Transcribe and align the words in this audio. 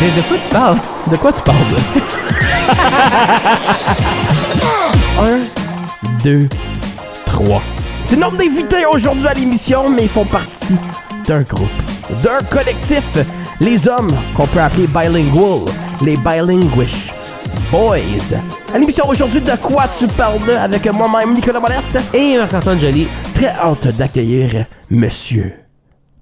De, 0.00 0.06
de 0.16 0.22
quoi 0.26 0.36
tu 0.42 0.48
parles? 0.50 0.78
De 1.10 1.16
quoi 1.16 1.32
tu 1.32 1.42
parles? 1.42 1.58
Un, 5.20 5.40
deux, 6.24 6.48
trois. 7.26 7.60
C'est 8.04 8.16
le 8.16 8.22
nombre 8.22 8.38
d'invités 8.38 8.86
aujourd'hui 8.86 9.26
à 9.28 9.34
l'émission, 9.34 9.90
mais 9.90 10.02
ils 10.04 10.08
font 10.08 10.24
partie 10.24 10.76
d'un 11.26 11.42
groupe, 11.42 11.68
d'un 12.22 12.40
collectif. 12.50 13.18
Les 13.60 13.86
hommes 13.88 14.10
qu'on 14.34 14.46
peut 14.46 14.60
appeler 14.60 14.86
bilingual, 14.86 15.60
les 16.02 16.16
bilinguish 16.16 17.12
boys. 17.70 17.98
À 18.74 18.78
l'émission 18.78 19.06
aujourd'hui, 19.08 19.42
de 19.42 19.54
quoi 19.56 19.84
tu 19.98 20.06
parles 20.08 20.50
avec 20.58 20.90
moi-même, 20.92 21.34
Nicolas 21.34 21.60
Molette? 21.60 22.14
Et 22.14 22.38
Marc-Antoine 22.38 22.80
Joly. 22.80 23.06
Très 23.34 23.48
hâte 23.48 23.88
d'accueillir 23.88 24.64
Monsieur 24.88 25.52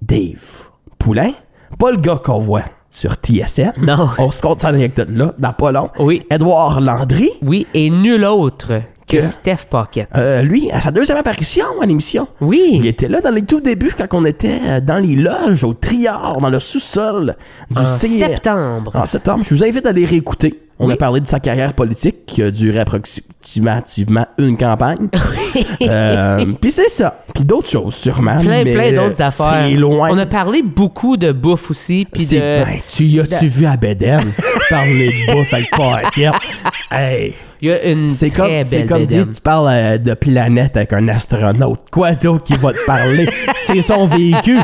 Dave 0.01 0.67
Poulain. 0.97 1.31
Pas 1.77 1.91
le 1.91 1.97
gars 1.97 2.19
qu'on 2.21 2.39
voit 2.39 2.63
sur 2.99 3.13
TSN. 3.13 3.71
Non. 3.81 4.09
On 4.17 4.29
se 4.29 4.41
compte 4.41 4.59
cette 4.59 4.69
anecdote-là 4.71 5.33
dans 5.37 5.53
pas 5.53 5.71
long. 5.71 5.89
Oui. 5.99 6.23
Edouard 6.29 6.81
Landry. 6.81 7.29
Oui, 7.41 7.65
et 7.73 7.89
nul 7.89 8.25
autre 8.25 8.81
que? 9.07 9.21
Steph 9.21 9.67
Pocket. 9.69 10.09
Euh, 10.17 10.41
lui, 10.41 10.69
à 10.71 10.81
sa 10.81 10.91
deuxième 10.91 11.17
apparition 11.17 11.63
à 11.81 11.85
l'émission. 11.85 12.27
Il 12.41 12.47
Oui. 12.47 12.81
était 12.83 13.07
là 13.07 13.21
dans 13.21 13.31
les 13.31 13.43
tout 13.43 13.61
débuts 13.61 13.93
quand 13.97 14.07
on 14.11 14.25
était 14.25 14.59
euh, 14.67 14.79
dans 14.81 14.97
les 15.01 15.15
loges 15.15 15.63
au 15.63 15.73
Triard, 15.73 16.39
dans 16.41 16.49
le 16.49 16.59
sous-sol 16.59 17.35
du 17.71 17.79
En 17.81 17.85
septembre. 17.85 18.91
En 18.95 19.05
septembre. 19.05 19.43
Je 19.47 19.55
vous 19.55 19.63
invite 19.63 19.85
à 19.87 19.93
les 19.93 20.05
réécouter. 20.05 20.59
On 20.81 20.87
Oui. 20.87 20.93
a 20.93 20.97
parlé 20.97 21.19
de 21.19 21.27
sa 21.27 21.41
carrière 21.41 21.73
politique 21.73 22.25
qui 22.25 22.41
a 22.41 22.51
duré 22.51 22.79
approximativement 22.79 24.25
une 24.37 24.55
campagne. 24.57 25.09
euh, 25.81 26.45
Puis 26.61 26.71
c'est 26.71 26.87
ça. 26.89 27.21
Puis 27.35 27.43
d'autres 27.43 27.69
choses 27.69 27.95
sûrement. 27.95 28.39
plein, 28.39 28.63
mais, 28.63 28.73
plein 28.73 28.93
d'autres 28.93 29.21
affaires. 29.21 29.65
C'est 29.67 29.75
loin. 29.75 30.09
On 30.11 30.17
a 30.17 30.25
parlé 30.25 30.61
beaucoup 30.63 31.17
de 31.17 31.33
bouffe 31.33 31.69
aussi, 31.71 32.07
puis 32.09 32.25
de... 32.27 32.39
ben, 32.39 32.65
tu 32.89 33.03
y 33.03 33.19
as-tu 33.19 33.47
vu 33.47 33.65
à 33.65 33.75
Beden? 33.75 34.21
Parler 34.69 35.07
de 35.27 35.33
bouffe 35.33 35.53
avec 35.53 35.69
Paquette? 35.71 36.33
Hey, 36.91 37.35
Il 37.61 37.67
y 37.67 37.71
a 37.73 37.83
une 37.91 38.07
c'est 38.07 38.29
comme, 38.29 38.49
c'est 38.63 38.85
comme 38.85 39.05
dire 39.05 39.25
tu 39.29 39.41
parles 39.41 39.67
euh, 39.69 39.97
de 39.97 40.13
planète 40.13 40.77
avec 40.77 40.93
un 40.93 41.07
astronaute. 41.09 41.81
Quoi 41.91 42.13
d'autre 42.15 42.45
qui 42.45 42.53
va 42.53 42.71
te 42.71 42.85
parler? 42.85 43.27
c'est 43.55 43.81
son 43.81 44.05
véhicule. 44.05 44.61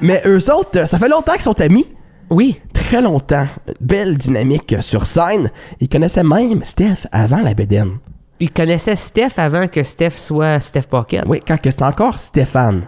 Mais 0.00 0.22
eux 0.26 0.50
autres, 0.52 0.78
euh, 0.80 0.86
ça 0.86 0.98
fait 0.98 1.08
longtemps 1.08 1.32
qu'ils 1.32 1.42
sont 1.42 1.60
amis. 1.60 1.86
Oui. 2.34 2.60
Très 2.72 3.00
longtemps. 3.00 3.46
Belle 3.80 4.16
dynamique 4.18 4.74
sur 4.80 5.06
scène. 5.06 5.50
Ils 5.80 5.88
connaissaient 5.88 6.24
même 6.24 6.64
Steph 6.64 7.06
avant 7.12 7.38
la 7.38 7.54
Beden. 7.54 7.98
Il 8.40 8.50
connaissait 8.50 8.96
Steph 8.96 9.34
avant 9.38 9.68
que 9.68 9.82
Steph 9.84 10.10
soit 10.16 10.58
Steph 10.58 10.88
Pocket. 10.90 11.22
Oui, 11.26 11.38
quand 11.46 11.56
c'était 11.62 11.84
encore 11.84 12.18
Stéphane. 12.18 12.82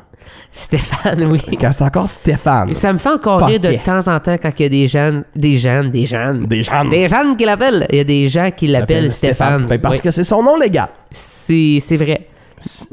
Stéphane, 0.50 1.24
oui. 1.30 1.40
Quand 1.60 1.70
c'était 1.70 1.84
encore 1.84 2.10
Stéphane. 2.10 2.74
Ça 2.74 2.92
me 2.92 2.98
fait 2.98 3.08
encore 3.10 3.46
rire 3.46 3.60
de 3.60 3.72
temps 3.84 4.08
en 4.12 4.18
temps 4.18 4.36
quand 4.42 4.50
il 4.58 4.62
y 4.62 4.66
a 4.66 4.68
des 4.68 4.88
jeunes, 4.88 5.24
des 5.36 5.56
jeunes, 5.56 5.90
des 5.90 6.06
jeunes, 6.06 6.46
Des 6.46 6.62
gens. 6.64 6.84
des 6.84 7.06
jeunes 7.06 7.36
qui 7.36 7.44
l'appellent. 7.44 7.86
Il 7.90 7.98
y 7.98 8.00
a 8.00 8.04
des 8.04 8.28
gens 8.28 8.50
qui 8.50 8.66
l'appellent 8.66 9.12
Stéphane. 9.12 9.66
Ben, 9.66 9.78
parce 9.80 9.96
Oui. 9.96 10.02
que 10.02 10.10
c'est 10.10 10.24
son 10.24 10.42
nom 10.42 10.58
légal. 10.58 10.88
c'est 11.12 11.78
c'est 11.80 11.96
vrai. 11.96 12.26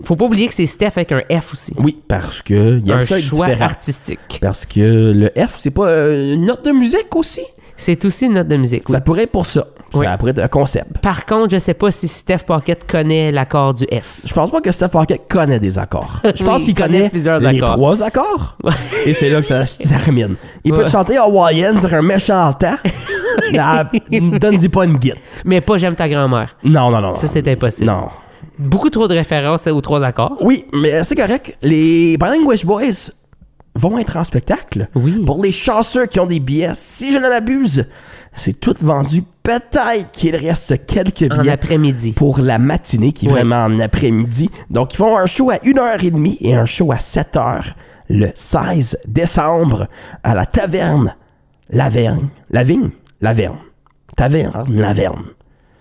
Faut 0.04 0.16
pas 0.16 0.26
oublier 0.26 0.48
que 0.48 0.54
c'est 0.54 0.66
Steph 0.66 0.92
avec 0.98 1.12
un 1.12 1.22
F 1.40 1.54
aussi. 1.54 1.74
Oui, 1.78 2.02
parce 2.08 2.42
que 2.42 2.80
il 2.80 2.88
y 2.88 2.92
a 2.92 2.98
un 2.98 3.02
ça 3.02 3.18
choix 3.20 3.48
différent. 3.48 3.66
artistique. 3.66 4.20
Parce 4.42 4.66
que 4.66 5.12
le 5.16 5.28
F, 5.38 5.56
c'est 5.58 5.72
pas 5.72 5.88
euh, 5.88 6.34
une 6.36 6.46
note 6.46 6.66
de 6.66 6.72
musique 6.72 7.16
aussi? 7.16 7.42
C'est 7.76 8.06
aussi 8.06 8.28
une 8.28 8.34
note 8.34 8.48
de 8.48 8.56
musique. 8.58 8.84
oui. 8.88 8.94
Ça 8.94 9.02
pourrait 9.02 9.24
être 9.24 9.32
pour 9.32 9.46
ça. 9.46 9.66
Oui. 9.96 10.06
Ça 10.06 10.18
pourrait 10.18 10.32
être 10.32 10.40
un 10.44 10.48
concept. 10.48 11.00
Par 11.00 11.26
contre, 11.26 11.52
je 11.54 11.60
sais 11.60 11.74
pas 11.74 11.90
si 11.92 12.08
Steph 12.08 12.40
Pocket 12.46 12.86
connaît 12.90 13.32
l'accord 13.32 13.74
du 13.74 13.86
F. 13.86 14.22
Je 14.26 14.34
pense 14.34 14.52
pas 14.52 14.60
que 14.62 14.72
Steph 14.72 14.90
Pocket 14.90 15.22
connaît 15.28 15.60
des 15.60 15.78
accords. 15.80 16.20
Je 16.24 16.30
Oui, 16.44 16.44
pense 16.46 16.62
il 16.62 16.66
qu'il 16.66 16.76
connaît 16.76 17.10
connaît 17.10 17.12
les 17.14 17.28
accords. 17.60 17.74
trois 17.76 18.04
accords. 18.04 18.58
Et 19.06 19.14
c'est 19.14 19.30
là 19.30 19.40
que 19.40 19.46
ça 19.46 19.66
se 19.66 19.78
termine. 19.88 20.36
Il 20.64 20.74
peut 20.74 20.88
chanter 20.88 21.18
hawaïenne 21.18 21.80
sur 21.80 21.94
un 21.94 22.02
méchant 22.02 22.54
temps. 22.54 22.76
mais 23.52 24.20
Donne-y 24.40 24.70
pas 24.70 24.86
une 24.86 24.98
guide. 24.98 25.16
Mais 25.46 25.62
pas 25.62 25.78
J'aime 25.78 25.96
ta 25.96 26.08
grand-mère. 26.10 26.56
Non, 26.64 26.92
non, 26.92 27.02
non. 27.02 27.14
Ça, 27.16 27.28
c'est 27.28 27.48
impossible. 27.48 27.88
Non. 27.88 28.08
Beaucoup 28.60 28.90
trop 28.90 29.08
de 29.08 29.14
références 29.16 29.68
aux 29.68 29.82
trois 29.82 30.04
accords. 30.04 30.38
Oui, 30.42 30.66
mais 30.74 31.04
c'est 31.04 31.16
correct. 31.16 31.58
Les 31.62 32.18
Bilinguish 32.18 32.66
Boys 32.66 33.12
vont 33.76 33.98
être 33.98 34.18
en 34.18 34.24
spectacle. 34.24 34.88
Oui. 34.96 35.24
Pour 35.26 35.42
les 35.44 35.52
chanceux 35.52 36.06
qui 36.06 36.20
ont 36.20 36.28
des 36.28 36.40
billets, 36.40 36.72
si 36.76 37.12
je 37.12 37.18
ne 37.18 37.28
m'abuse, 37.28 37.88
c'est 38.34 38.60
tout 38.60 38.76
vendu. 38.82 39.24
Peut-être 39.42 40.12
qu'il 40.12 40.36
reste 40.36 40.86
quelques 40.86 41.32
En 41.32 41.42
billets 41.42 41.52
après-midi. 41.52 42.14
pour 42.14 42.40
la 42.40 42.60
matinée 42.60 43.12
qui 43.12 43.26
est 43.26 43.30
vraiment 43.30 43.66
en 43.66 43.80
après-midi. 43.80 44.50
Donc, 44.70 44.94
ils 44.94 44.98
font 44.98 45.18
un 45.18 45.26
show 45.26 45.50
à 45.50 45.56
1h30 45.56 46.38
et 46.42 46.54
un 46.56 46.66
show 46.66 46.92
à 46.92 46.98
7h 46.98 47.74
le 48.10 48.28
16 48.36 49.00
décembre 49.08 49.88
à 50.24 50.36
la 50.36 50.46
taverne 50.46 51.16
Laverne. 51.70 52.30
La 52.52 52.64
Vigne? 52.64 52.92
Laverne. 53.22 53.58
Taverne 54.16 54.66
Laverne. 54.70 55.24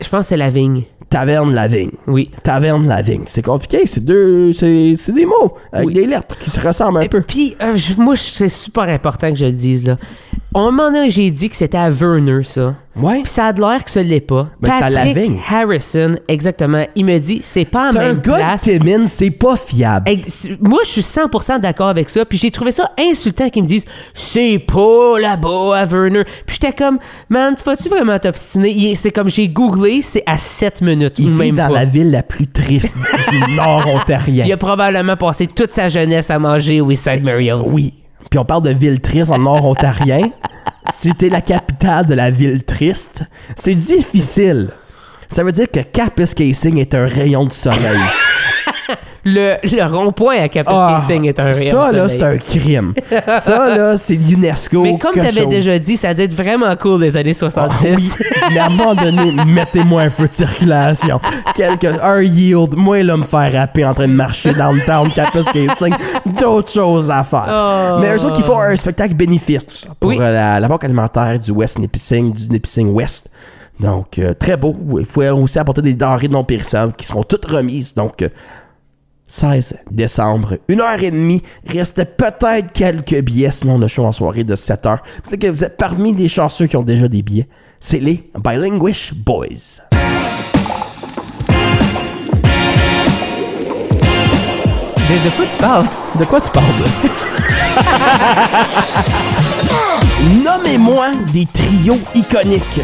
Je 0.03 0.09
pense 0.09 0.21
que 0.27 0.29
c'est 0.31 0.37
la 0.37 0.51
vigne. 0.51 0.83
Taverne 1.09 1.53
La 1.53 1.69
Vigne. 1.69 1.91
Oui. 2.07 2.31
Taverne 2.43 2.89
La 2.89 3.03
Vigne. 3.03 3.25
C'est 3.27 3.43
compliqué, 3.43 3.87
c'est 3.87 4.03
deux. 4.03 4.53
C'est 4.55 4.95
c'est 4.97 5.13
des 5.13 5.27
mots 5.27 5.53
avec 5.71 5.89
Oui. 5.89 5.93
des 5.93 6.07
lettres 6.07 6.39
qui 6.39 6.49
se 6.49 6.59
ressemblent 6.59 6.99
un 7.03 7.07
peu. 7.07 7.21
Puis, 7.21 7.55
euh, 7.61 7.77
moi, 7.99 8.17
c'est 8.17 8.49
super 8.49 8.85
important 8.85 9.29
que 9.31 9.37
je 9.37 9.45
le 9.45 9.53
dise, 9.53 9.87
là. 9.87 9.99
On 10.55 10.71
moment 10.71 10.91
donné, 10.91 11.09
j'ai 11.11 11.31
dit 11.31 11.49
que 11.49 11.57
c'était 11.57 11.79
à 11.79 11.89
Verner, 11.89 12.43
ça. 12.45 12.75
Ouais. 12.95 13.23
Puis 13.23 13.33
ça 13.33 13.47
a 13.47 13.53
de 13.55 13.61
l'air 13.63 13.83
que 13.83 13.91
ce 13.91 14.01
l'est 14.01 14.21
pas. 14.21 14.49
Mais 14.61 14.69
c'est 14.69 14.85
à 14.85 14.91
Lavigne. 14.91 15.39
Harrison, 15.51 16.17
exactement, 16.29 16.85
il 16.95 17.07
me 17.07 17.19
dit, 17.19 17.41
c'est 17.43 17.65
pas 17.65 17.89
en 17.89 17.93
C'est 17.93 17.99
un 17.99 18.03
même 18.03 18.21
gars 18.21 18.37
place. 18.37 18.65
de 18.67 18.79
Timmins, 18.79 19.07
c'est 19.07 19.31
pas 19.31 19.57
fiable. 19.57 20.11
Moi, 20.61 20.81
je 20.85 20.91
suis 20.91 21.01
100% 21.01 21.61
d'accord 21.61 21.89
avec 21.89 22.11
ça. 22.11 22.27
Puis 22.27 22.37
j'ai 22.37 22.51
trouvé 22.51 22.71
ça 22.71 22.91
insultant 22.99 23.49
qu'ils 23.49 23.63
me 23.63 23.67
disent 23.69 23.87
c'est 24.13 24.59
pas 24.59 25.19
là-bas 25.19 25.79
à 25.79 25.85
Verner. 25.87 26.25
Puis 26.47 26.59
j'étais 26.61 26.75
comme 26.75 26.99
man, 27.31 27.55
tu 27.57 27.65
vas-tu 27.65 27.89
vraiment 27.89 28.19
t'obstiner? 28.19 28.95
C'est 28.95 29.11
comme 29.11 29.31
j'ai 29.31 29.49
googlé, 29.49 30.03
c'est 30.03 30.23
à 30.27 30.37
7 30.37 30.83
minutes. 30.83 31.15
Il 31.19 31.31
vit 31.31 31.53
dans 31.53 31.69
pas. 31.69 31.73
la 31.73 31.85
ville 31.87 32.11
la 32.11 32.23
plus 32.23 32.47
triste 32.47 32.99
du 33.31 33.39
nord 33.57 33.87
ontarien. 33.87 34.45
Il 34.45 34.53
a 34.53 34.59
probablement 34.59 35.17
passé 35.17 35.47
toute 35.47 35.73
sa 35.73 35.89
jeunesse 35.89 36.29
à 36.31 36.39
manger 36.39 36.83
au 36.83 36.91
Eastside 36.91 37.25
Mario's. 37.25 37.73
Oui. 37.73 37.95
Puis 38.33 38.39
on 38.39 38.47
parle 38.47 38.63
de 38.63 38.71
ville 38.71 38.99
triste 38.99 39.31
en 39.31 39.37
nord 39.37 39.63
ontarien. 39.67 40.31
si 40.91 41.13
t'es 41.13 41.29
la 41.29 41.43
capitale 41.43 42.07
de 42.07 42.15
la 42.15 42.31
ville 42.31 42.65
triste, 42.65 43.25
c'est 43.57 43.75
difficile. 43.75 44.71
Ça 45.29 45.45
veut 45.45 45.53
dire 45.53 45.71
que 45.71 45.81
Kapuskasing 45.81 46.79
est 46.79 46.95
un 46.95 47.07
rayon 47.07 47.45
de 47.45 47.53
soleil. 47.53 48.01
Le, 49.25 49.55
le 49.63 49.85
rond-point 49.85 50.37
à 50.43 50.49
Kapuskasing 50.49 51.27
est 51.29 51.39
un 51.39 51.47
Ah, 51.47 51.53
Ça, 51.53 51.93
là, 51.93 52.09
c'est 52.09 52.23
un 52.25 52.37
crime. 52.39 52.93
ça, 53.39 53.77
là, 53.77 53.97
c'est 53.97 54.17
l'UNESCO. 54.17 54.83
Mais 54.83 54.99
comme 54.99 55.15
t'avais 55.15 55.31
chose. 55.43 55.49
déjà 55.49 55.79
dit, 55.79 55.97
ça 55.97 56.09
a 56.09 56.15
dû 56.15 56.23
être 56.23 56.35
vraiment 56.35 56.75
cool 56.75 57.03
les 57.03 57.17
années 57.17 57.31
Ah, 57.35 57.49
70. 57.51 58.19
oui, 58.19 58.27
mais 58.53 58.59
à 58.59 58.67
un 58.67 58.71
moment 58.71 58.95
donné, 58.97 59.33
mettez-moi 59.47 60.03
un 60.03 60.11
feu 60.11 60.27
de 60.27 60.33
circulation. 60.33 61.21
Quelque, 61.55 61.87
un 62.03 62.21
yield. 62.23 62.75
Moi, 62.77 63.05
là, 63.05 63.17
me 63.17 63.23
faire 63.23 63.53
rapper 63.53 63.85
en 63.85 63.95
train 63.95 64.09
de 64.09 64.13
marcher 64.13 64.53
dans 64.55 64.73
le 64.73 64.81
town 64.81 65.09
Kapuskasing. 65.13 65.95
D'autres 66.41 66.73
choses 66.73 67.11
à 67.11 67.23
faire. 67.23 67.47
Oh. 67.49 67.99
Mais 68.01 68.17
eux 68.17 68.25
autres 68.25 68.33
qui 68.35 68.43
font 68.43 68.59
un 68.59 68.75
spectacle 68.75 69.15
bénéfice 69.15 69.87
pour 70.01 70.11
Oui. 70.11 70.19
euh, 70.21 70.33
la, 70.33 70.59
la 70.59 70.67
banque 70.69 70.83
alimentaire 70.85 71.39
du 71.39 71.53
West 71.53 71.79
Nipissing, 71.79 72.33
du 72.33 72.49
Nipissing 72.49 72.93
West. 72.93 73.31
Donc, 73.81 74.19
euh, 74.19 74.35
très 74.35 74.57
beau. 74.57 74.77
Il 74.99 75.07
faut 75.07 75.23
aussi 75.23 75.59
apporter 75.59 75.83
des 75.83 75.95
denrées 75.95 76.29
non 76.29 76.45
périssables 76.45 76.93
qui 76.93 77.07
seront 77.07 77.23
toutes 77.25 77.47
remises. 77.47 77.95
Donc, 77.95 78.23
euh, 78.23 78.29
16 79.33 79.77
décembre, 79.91 80.59
1h30. 80.69 81.43
Reste 81.67 82.05
peut-être 82.19 82.71
quelques 82.75 83.19
billets, 83.23 83.51
sinon 83.51 83.79
le 83.79 83.89
show 83.89 84.05
en 84.05 84.13
soirée 84.13 84.45
de 84.45 84.55
7h. 84.55 84.99
Peut-être 85.25 85.41
que 85.41 85.47
vous 85.47 85.65
êtes 85.65 85.79
parmi 85.79 86.13
les 86.13 86.29
chanceux 86.29 86.67
qui 86.67 86.77
ont 86.77 86.83
déjà 86.83 87.09
des 87.09 87.23
billets. 87.23 87.49
C'est 87.81 87.99
les 87.99 88.31
Bilinguish 88.45 89.15
Boys. 89.15 89.81
De, 95.09 95.15
de 95.25 95.31
quoi 95.35 95.47
tu 95.51 95.59
parles? 95.59 95.87
De 96.19 96.25
quoi 96.27 96.41
tu 96.43 96.51
parles? 96.51 96.67
Nommez-moi 100.45 101.07
des 101.33 101.47
trios 101.47 101.99
iconiques. 102.15 102.83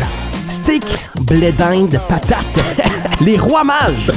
Steak, 0.49 0.85
blé 1.21 1.53
d'Inde, 1.53 2.01
patate, 2.09 2.65
les 3.21 3.37
rois 3.37 3.65
mages, 3.65 4.11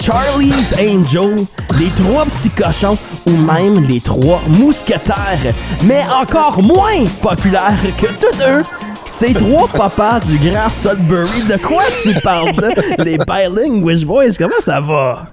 Charlie's 0.00 0.74
Angel, 0.74 1.46
les 1.78 1.88
trois 2.02 2.24
petits 2.26 2.50
cochons 2.50 2.96
ou 3.26 3.30
même 3.30 3.84
les 3.88 4.00
trois 4.00 4.42
mousquetaires. 4.48 5.52
Mais 5.84 6.02
encore 6.20 6.62
moins 6.62 7.04
populaires 7.22 7.72
que 8.00 8.06
tous 8.06 8.42
eux, 8.46 8.62
ces 9.06 9.32
trois 9.34 9.68
papas 9.68 10.20
du 10.20 10.38
grand 10.38 10.70
Sudbury. 10.70 11.42
De 11.48 11.56
quoi 11.56 11.82
tu 12.02 12.12
parles? 12.20 12.50
Les 12.98 13.18
Bilinguish 13.18 14.04
Boys, 14.04 14.32
comment 14.38 14.52
ça 14.60 14.80
va? 14.80 15.30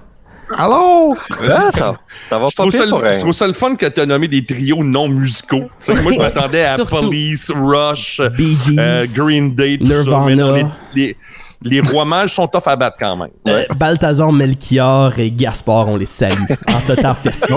Allô? 0.58 1.16
Ah, 1.48 1.70
ça, 1.70 1.94
ça 2.28 2.38
va 2.38 2.46
Je 2.48 2.54
pas 2.56 2.62
trouve, 2.64 2.72
ça, 2.72 2.86
pour 2.86 3.00
je 3.10 3.18
trouve 3.20 3.32
ça 3.32 3.46
le 3.46 3.54
fun 3.54 3.74
que 3.74 3.86
tu 3.86 4.00
as 4.02 4.04
nommé 4.06 4.28
des 4.28 4.44
trios 4.44 4.84
non 4.84 5.08
musicaux. 5.08 5.64
Moi, 5.88 6.12
je 6.12 6.18
m'attendais 6.18 6.64
à 6.64 6.76
Surtout. 6.76 6.96
Police, 6.96 7.50
Rush, 7.54 8.20
Bee 8.36 8.56
Gees, 8.62 8.76
euh, 8.78 9.04
Green 9.16 9.54
Day, 9.54 9.78
tout 9.78 9.86
ça. 9.86 9.94
Nirvana. 9.94 10.26
Mais 10.26 10.34
non, 10.36 10.52
les, 10.54 10.66
les- 10.94 11.16
les 11.64 11.80
rois 11.80 12.04
mages 12.04 12.34
sont 12.34 12.46
tough 12.46 12.62
à 12.66 12.76
battre 12.76 12.96
quand 12.98 13.16
même. 13.16 13.28
Euh, 13.48 13.64
Balthazar, 13.76 14.32
Melchior 14.32 15.18
et 15.18 15.30
Gaspard, 15.30 15.88
on 15.88 15.96
les 15.96 16.06
salue 16.06 16.34
en 16.74 16.80
ce 16.80 16.92
temps 16.92 17.14
festif. 17.14 17.56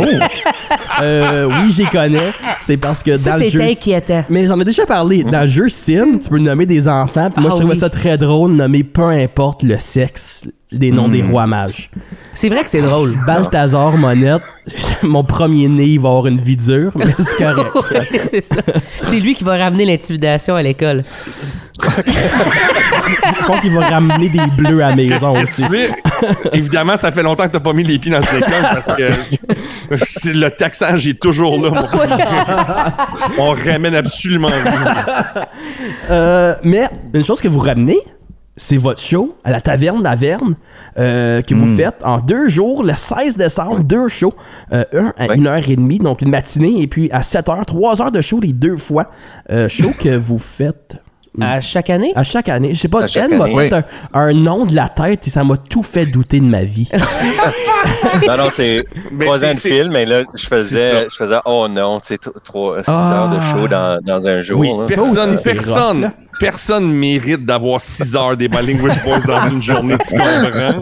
Euh, 1.01 1.45
oui, 1.47 1.71
j'y 1.71 1.85
connais. 1.85 2.31
C'est 2.59 2.77
parce 2.77 3.03
que 3.03 3.15
Ça, 3.15 3.31
dans 3.31 3.37
le 3.43 3.49
jeu. 3.49 3.61
inquiétant. 3.61 4.23
Mais 4.29 4.45
j'en 4.47 4.59
ai 4.59 4.63
déjà 4.65 4.85
parlé. 4.85 5.23
Dans 5.23 5.41
le 5.41 5.47
jeu 5.47 5.69
Sim, 5.69 6.17
tu 6.21 6.29
peux 6.29 6.39
nommer 6.39 6.65
des 6.65 6.87
enfants. 6.87 7.29
Puis 7.29 7.41
moi, 7.41 7.51
Ah 7.51 7.55
je 7.55 7.59
trouvais 7.59 7.73
oui. 7.73 7.79
ça 7.79 7.89
très 7.89 8.17
drôle 8.17 8.51
de 8.51 8.55
nommer 8.57 8.83
peu 8.83 9.09
importe 9.09 9.63
le 9.63 9.77
sexe 9.77 10.45
des 10.75 10.91
noms 10.91 11.07
des 11.07 11.21
rois 11.23 11.47
mages. 11.47 11.89
C'est 12.33 12.49
vrai 12.49 12.63
que 12.63 12.69
c'est 12.69 12.81
drôle. 12.81 13.15
Balthazar, 13.27 13.95
Monette, 13.97 14.41
mon 15.03 15.23
premier 15.23 15.67
né, 15.69 15.83
il 15.85 15.99
va 15.99 16.09
avoir 16.09 16.27
une 16.27 16.39
vie 16.41 16.57
dure, 16.57 16.91
mais 16.95 17.05
c'est 17.17 17.37
correct. 17.55 17.71
C'est 19.03 19.19
lui 19.19 19.35
qui 19.35 19.43
va 19.43 19.55
ramener 19.57 19.85
l'intimidation 19.85 20.55
à 20.55 20.61
l'école. 20.61 21.03
Je 21.81 23.45
pense 23.45 23.59
qu'il 23.61 23.73
va 23.73 23.81
ramener 23.87 24.29
des 24.29 24.45
bleus 24.57 24.81
à 24.83 24.89
la 24.89 24.95
maison 24.95 25.41
aussi. 25.41 25.63
Évidemment, 26.53 26.97
ça 26.97 27.11
fait 27.11 27.23
longtemps 27.23 27.43
que 27.47 27.51
t'as 27.53 27.59
pas 27.59 27.73
mis 27.73 27.83
les 27.83 27.99
pieds 27.99 28.11
dans 28.11 28.21
cette 28.21 28.41
école 28.41 28.61
parce 28.71 28.85
que 28.97 30.29
le 30.29 30.49
taxage 30.49 31.05
est 31.07 31.19
toujours 31.19 31.61
là. 31.61 31.69
mon- 31.71 33.43
On 33.43 33.51
ramène 33.51 33.95
absolument 33.95 34.47
rien. 34.47 35.45
Euh, 36.09 36.55
mais 36.63 36.87
une 37.13 37.23
chose 37.25 37.41
que 37.41 37.47
vous 37.47 37.59
ramenez, 37.59 37.99
c'est 38.57 38.77
votre 38.77 39.01
show 39.01 39.35
à 39.43 39.51
la 39.51 39.59
taverne 39.61 40.01
d'Averne 40.03 40.55
euh, 40.97 41.41
que 41.41 41.53
vous 41.53 41.67
faites 41.75 41.97
en 42.03 42.19
deux 42.19 42.47
jours, 42.47 42.83
le 42.83 42.93
16 42.95 43.37
décembre, 43.37 43.83
deux 43.83 44.07
shows. 44.07 44.33
Euh, 44.71 44.83
un 44.93 45.13
à 45.17 45.27
Ouais. 45.27 45.35
une 45.35 45.47
heure 45.47 45.67
et 45.69 45.75
demie, 45.75 45.97
donc 45.99 46.21
une 46.21 46.29
matinée, 46.29 46.81
et 46.81 46.87
puis 46.87 47.09
à 47.11 47.21
7 47.23 47.49
heures, 47.49 47.65
trois 47.65 48.01
heures 48.01 48.11
de 48.11 48.21
show 48.21 48.39
les 48.39 48.53
deux 48.53 48.77
fois. 48.77 49.09
Euh, 49.51 49.67
show 49.67 49.91
que 49.99 50.15
vous 50.15 50.39
faites 50.39 50.95
À 51.41 51.59
chaque 51.59 51.89
année? 51.89 52.13
à 52.15 52.23
chaque 52.23 52.47
année. 52.47 52.73
Je 52.73 52.79
sais 52.79 52.87
pas, 52.87 53.01
Anne 53.15 53.37
m'a 53.37 53.47
fait 53.47 53.73
un, 53.73 53.83
un 54.13 54.33
nom 54.33 54.65
de 54.65 54.73
la 54.73 54.87
tête 54.87 55.27
et 55.27 55.29
ça 55.29 55.43
m'a 55.43 55.57
tout 55.57 55.83
fait 55.83 56.05
douter 56.05 56.39
de 56.39 56.45
ma 56.45 56.63
vie. 56.63 56.89
Non, 58.27 58.37
non, 58.37 58.47
c'est 58.51 58.83
trois 59.19 59.37
c'est- 59.39 59.49
ans 59.49 59.53
de 59.53 59.57
c'est- 59.59 59.69
film, 59.69 59.91
mais 59.91 60.05
là, 60.05 60.21
je 60.21 60.25
c'est 60.41 60.47
faisais, 60.47 61.05
je 61.11 61.15
faisais, 61.15 61.35
oh 61.45 61.67
non, 61.67 61.99
tu 61.99 62.07
sais, 62.07 62.17
t- 62.17 62.29
trois, 62.43 62.77
six 62.79 62.83
Ah. 62.87 63.13
heures 63.13 63.29
de 63.29 63.59
show 63.61 63.67
dans, 63.67 63.99
dans 64.01 64.27
un 64.27 64.41
jour. 64.41 64.59
Oui, 64.59 64.69
Personne, 64.87 65.37
c'est 65.37 65.53
personne. 65.53 66.11
Personne 66.39 66.91
mérite 66.91 67.45
d'avoir 67.45 67.81
6 67.81 68.15
heures 68.15 68.37
des 68.37 68.47
Bilingual 68.47 68.95
Boys 69.03 69.19
dans 69.27 69.49
une 69.49 69.61
journée, 69.61 69.95
tu 70.07 70.15
comprends? 70.17 70.81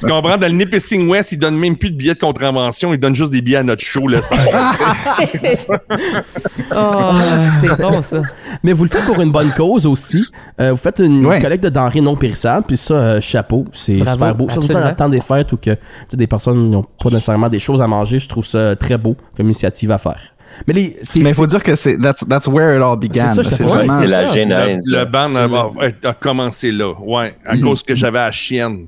tu 0.00 0.06
comprends? 0.06 0.36
Dans 0.38 0.46
le 0.46 0.52
Nipissing 0.54 1.08
West, 1.08 1.32
ils 1.32 1.38
donnent 1.38 1.56
même 1.58 1.76
plus 1.76 1.90
de 1.90 1.96
billets 1.96 2.14
de 2.14 2.18
contravention, 2.18 2.92
ils 2.94 3.00
donnent 3.00 3.14
juste 3.14 3.32
des 3.32 3.42
billets 3.42 3.56
à 3.58 3.62
notre 3.62 3.82
show, 3.82 4.06
le 4.06 4.20
16. 4.22 5.68
Oh, 6.70 6.92
c'est 7.60 7.80
bon, 7.80 8.02
ça. 8.02 8.20
Mais 8.62 8.72
vous 8.72 8.84
le 8.84 8.90
faites 8.90 9.06
pour 9.06 9.20
une 9.20 9.30
bonne 9.32 9.50
cause 9.56 9.86
aussi. 9.86 10.24
Euh, 10.60 10.72
vous 10.72 10.76
faites 10.76 10.98
une 10.98 11.24
Ouais. 11.24 11.40
collecte 11.40 11.64
de 11.64 11.68
denrées 11.70 12.00
non 12.00 12.14
périssables, 12.16 12.64
puis 12.66 12.76
ça, 12.76 12.94
euh, 12.94 13.20
chapeau, 13.20 13.64
c'est 13.72 13.98
super 13.98 14.34
beau. 14.34 14.48
Surtout 14.50 14.72
dans 14.72 14.88
le 14.88 14.94
temps 14.94 15.08
des 15.08 15.20
fêtes 15.20 15.52
où 15.52 15.56
que, 15.56 15.76
des 16.12 16.26
personnes 16.26 16.70
n'ont 16.70 16.84
pas 17.02 17.10
nécessairement 17.10 17.48
des 17.48 17.58
choses 17.58 17.80
à 17.82 17.86
manger, 17.86 18.18
je 18.18 18.28
trouve 18.28 18.44
ça 18.44 18.76
très 18.76 18.98
beau 18.98 19.16
comme 19.36 19.46
initiative 19.46 19.90
à 19.92 19.98
faire. 19.98 20.20
Mais 20.66 20.74
les, 20.74 20.96
c'est, 21.02 21.20
Mais 21.20 21.30
il 21.30 21.34
faut 21.34 21.46
dire 21.46 21.62
que 21.62 21.74
c'est 21.76 21.96
that's, 21.98 22.26
that's 22.28 22.46
where 22.46 22.76
it 22.76 22.82
all 22.82 22.96
began. 22.98 23.28
C'est 23.34 23.42
ça, 23.42 23.56
c'est 23.56 23.62
vraiment 23.64 23.98
c'est 24.00 24.06
la 24.06 24.22
ça, 24.24 24.36
genèse. 24.36 24.84
Le 24.90 25.04
band 25.04 25.34
a, 25.36 25.46
le- 25.46 25.94
a- 26.06 26.08
a 26.08 26.14
commencé 26.14 26.70
là, 26.70 26.92
ouais, 27.00 27.34
à 27.44 27.56
cause 27.56 27.82
que 27.82 27.94
j'avais 27.94 28.18
la 28.18 28.32
chienne. 28.32 28.86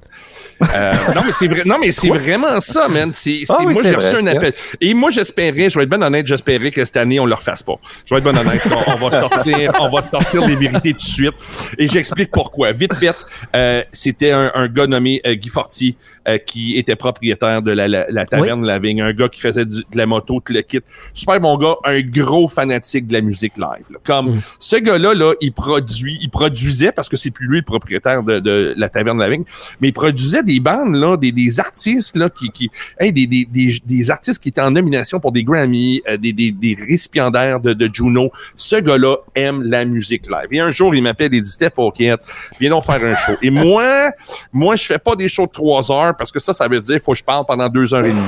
Euh, 0.76 0.92
non 1.14 1.22
mais 1.24 1.32
c'est 1.32 1.46
vrai, 1.46 1.62
non 1.64 1.76
mais 1.80 1.90
c'est 1.90 2.08
vraiment 2.10 2.60
ça, 2.60 2.86
man. 2.88 3.12
C'est, 3.14 3.40
c'est- 3.44 3.46
Ah 3.48 3.56
oui, 3.60 3.72
moi 3.72 3.82
c'est 3.82 3.88
j'ai 3.90 3.94
reçu 3.94 4.10
vrai. 4.10 4.20
un 4.20 4.26
appel 4.26 4.52
et 4.78 4.92
moi 4.92 5.10
j'espérais, 5.10 5.70
je 5.70 5.78
vais 5.78 5.84
être 5.84 5.88
bien 5.88 6.02
honnête, 6.02 6.26
j'espérais 6.26 6.70
que 6.70 6.84
cette 6.84 6.98
année 6.98 7.18
on 7.18 7.24
le 7.24 7.34
refasse 7.34 7.62
pas. 7.62 7.76
Je 8.04 8.14
vais 8.14 8.20
être 8.20 8.30
bien 8.30 8.38
honnête, 8.38 8.60
on, 8.70 8.92
on 8.92 9.08
va 9.08 9.20
sortir, 9.20 9.72
on 9.80 9.88
va 9.88 10.02
sortir 10.02 10.46
des 10.46 10.56
vérités 10.56 10.90
tout 10.92 10.98
de 10.98 11.00
suite 11.02 11.32
et 11.78 11.86
j'explique 11.88 12.30
pourquoi. 12.30 12.72
Vite 12.72 12.92
fait, 12.94 13.14
euh, 13.56 13.82
c'était 13.92 14.32
un, 14.32 14.50
un 14.54 14.68
gars 14.68 14.86
nommé 14.86 15.22
euh, 15.26 15.32
Guy 15.34 15.48
Fortier 15.48 15.96
euh, 16.28 16.36
qui 16.36 16.76
était 16.76 16.96
propriétaire 16.96 17.62
de 17.62 17.72
la, 17.72 17.88
la, 17.88 18.04
la 18.10 18.26
taverne 18.26 18.66
La 18.66 18.78
Vigne, 18.78 19.00
un 19.00 19.12
gars 19.14 19.30
qui 19.30 19.40
faisait 19.40 19.64
du- 19.64 19.78
de 19.90 19.96
la 19.96 20.04
moto, 20.04 20.42
tout 20.44 20.52
le 20.52 20.60
kit. 20.60 20.80
Super 21.14 21.40
bon 21.40 21.49
gars, 21.58 21.76
un 21.84 22.00
gros 22.00 22.48
fanatique 22.48 23.06
de 23.06 23.12
la 23.12 23.20
musique 23.20 23.56
live. 23.56 23.86
là. 23.90 23.98
Comme 24.04 24.40
ce 24.58 24.76
gars-là, 24.76 25.14
là, 25.14 25.32
il 25.40 25.52
produit, 25.52 26.18
il 26.20 26.30
produisait 26.30 26.92
parce 26.92 27.08
que 27.08 27.16
c'est 27.16 27.30
plus 27.30 27.46
lui 27.46 27.58
le 27.58 27.64
propriétaire 27.64 28.22
de, 28.22 28.38
de 28.40 28.74
la 28.76 28.88
taverne 28.88 29.18
La 29.18 29.28
Vigne, 29.28 29.44
mais 29.80 29.88
il 29.88 29.92
produisait 29.92 30.42
des 30.42 30.60
bandes 30.60 30.94
là, 30.94 31.16
des, 31.16 31.32
des 31.32 31.60
artistes 31.60 32.16
là 32.16 32.28
qui, 32.30 32.50
qui 32.50 32.70
hey, 32.98 33.12
des, 33.12 33.26
des, 33.26 33.44
des, 33.44 33.74
des 33.84 34.10
artistes 34.10 34.42
qui 34.42 34.48
étaient 34.50 34.60
en 34.60 34.70
nomination 34.70 35.20
pour 35.20 35.32
des 35.32 35.44
Grammy, 35.44 36.02
euh, 36.08 36.16
des, 36.16 36.32
des, 36.32 36.52
des 36.52 36.74
récipiendaires 36.74 37.60
de, 37.60 37.72
de 37.72 37.90
Juno. 37.92 38.30
Ce 38.56 38.76
gars-là 38.76 39.16
aime 39.34 39.62
la 39.62 39.84
musique 39.84 40.26
live. 40.26 40.48
Et 40.50 40.60
un 40.60 40.70
jour, 40.70 40.94
il 40.94 41.02
m'appelle 41.02 41.34
et 41.34 41.40
dit 41.40 41.50
Steph 41.50 41.70
Pocket, 41.70 42.20
viens 42.60 42.70
donc 42.70 42.84
faire 42.84 43.02
un 43.04 43.14
show. 43.14 43.32
Et 43.42 43.50
moi, 43.50 44.10
moi, 44.52 44.76
je 44.76 44.84
fais 44.84 44.98
pas 44.98 45.16
des 45.16 45.28
shows 45.28 45.46
de 45.46 45.52
trois 45.52 45.90
heures 45.92 46.16
parce 46.16 46.30
que 46.30 46.38
ça, 46.40 46.52
ça 46.52 46.68
veut 46.68 46.80
dire 46.80 46.98
faut 47.04 47.12
que 47.12 47.18
je 47.18 47.24
parle 47.24 47.44
pendant 47.46 47.68
deux 47.68 47.92
heures 47.94 48.04
et 48.04 48.10
demie. 48.10 48.20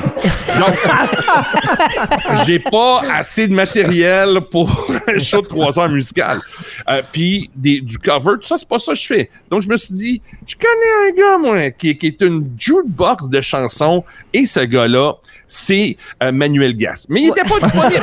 Donc, 0.59 0.77
j'ai 2.47 2.59
pas 2.59 3.01
assez 3.13 3.49
de 3.49 3.55
matériel 3.55 4.41
pour 4.51 4.91
un 5.07 5.19
show 5.19 5.43
de 5.43 5.47
trois 5.47 5.79
heures 5.79 5.89
musical. 5.89 6.41
Euh, 6.89 7.03
Puis 7.13 7.51
du 7.55 7.99
cover, 7.99 8.35
tout 8.41 8.47
ça, 8.49 8.57
c'est 8.57 8.69
pas 8.69 8.79
ça 8.79 8.93
que 8.93 8.99
je 8.99 9.07
fais. 9.07 9.31
Donc 9.51 9.63
je 9.63 9.69
me 9.69 9.77
suis 9.77 9.95
dit, 9.95 10.23
je 10.47 10.55
connais 10.57 11.11
un 11.11 11.15
gars, 11.17 11.39
moi, 11.39 11.71
qui, 11.71 11.97
qui 11.97 12.07
est 12.07 12.21
une 12.23 12.51
jukebox 12.57 13.29
de 13.29 13.41
chansons, 13.41 14.05
et 14.33 14.47
ce 14.47 14.61
gars-là, 14.61 15.15
c'est 15.55 15.99
euh, 16.23 16.33
Manuel 16.33 16.75
Gas. 16.75 17.05
Mais 17.11 17.21
il 17.23 17.29
était 17.29 17.43
pas 17.43 17.61
disponible. 17.61 18.01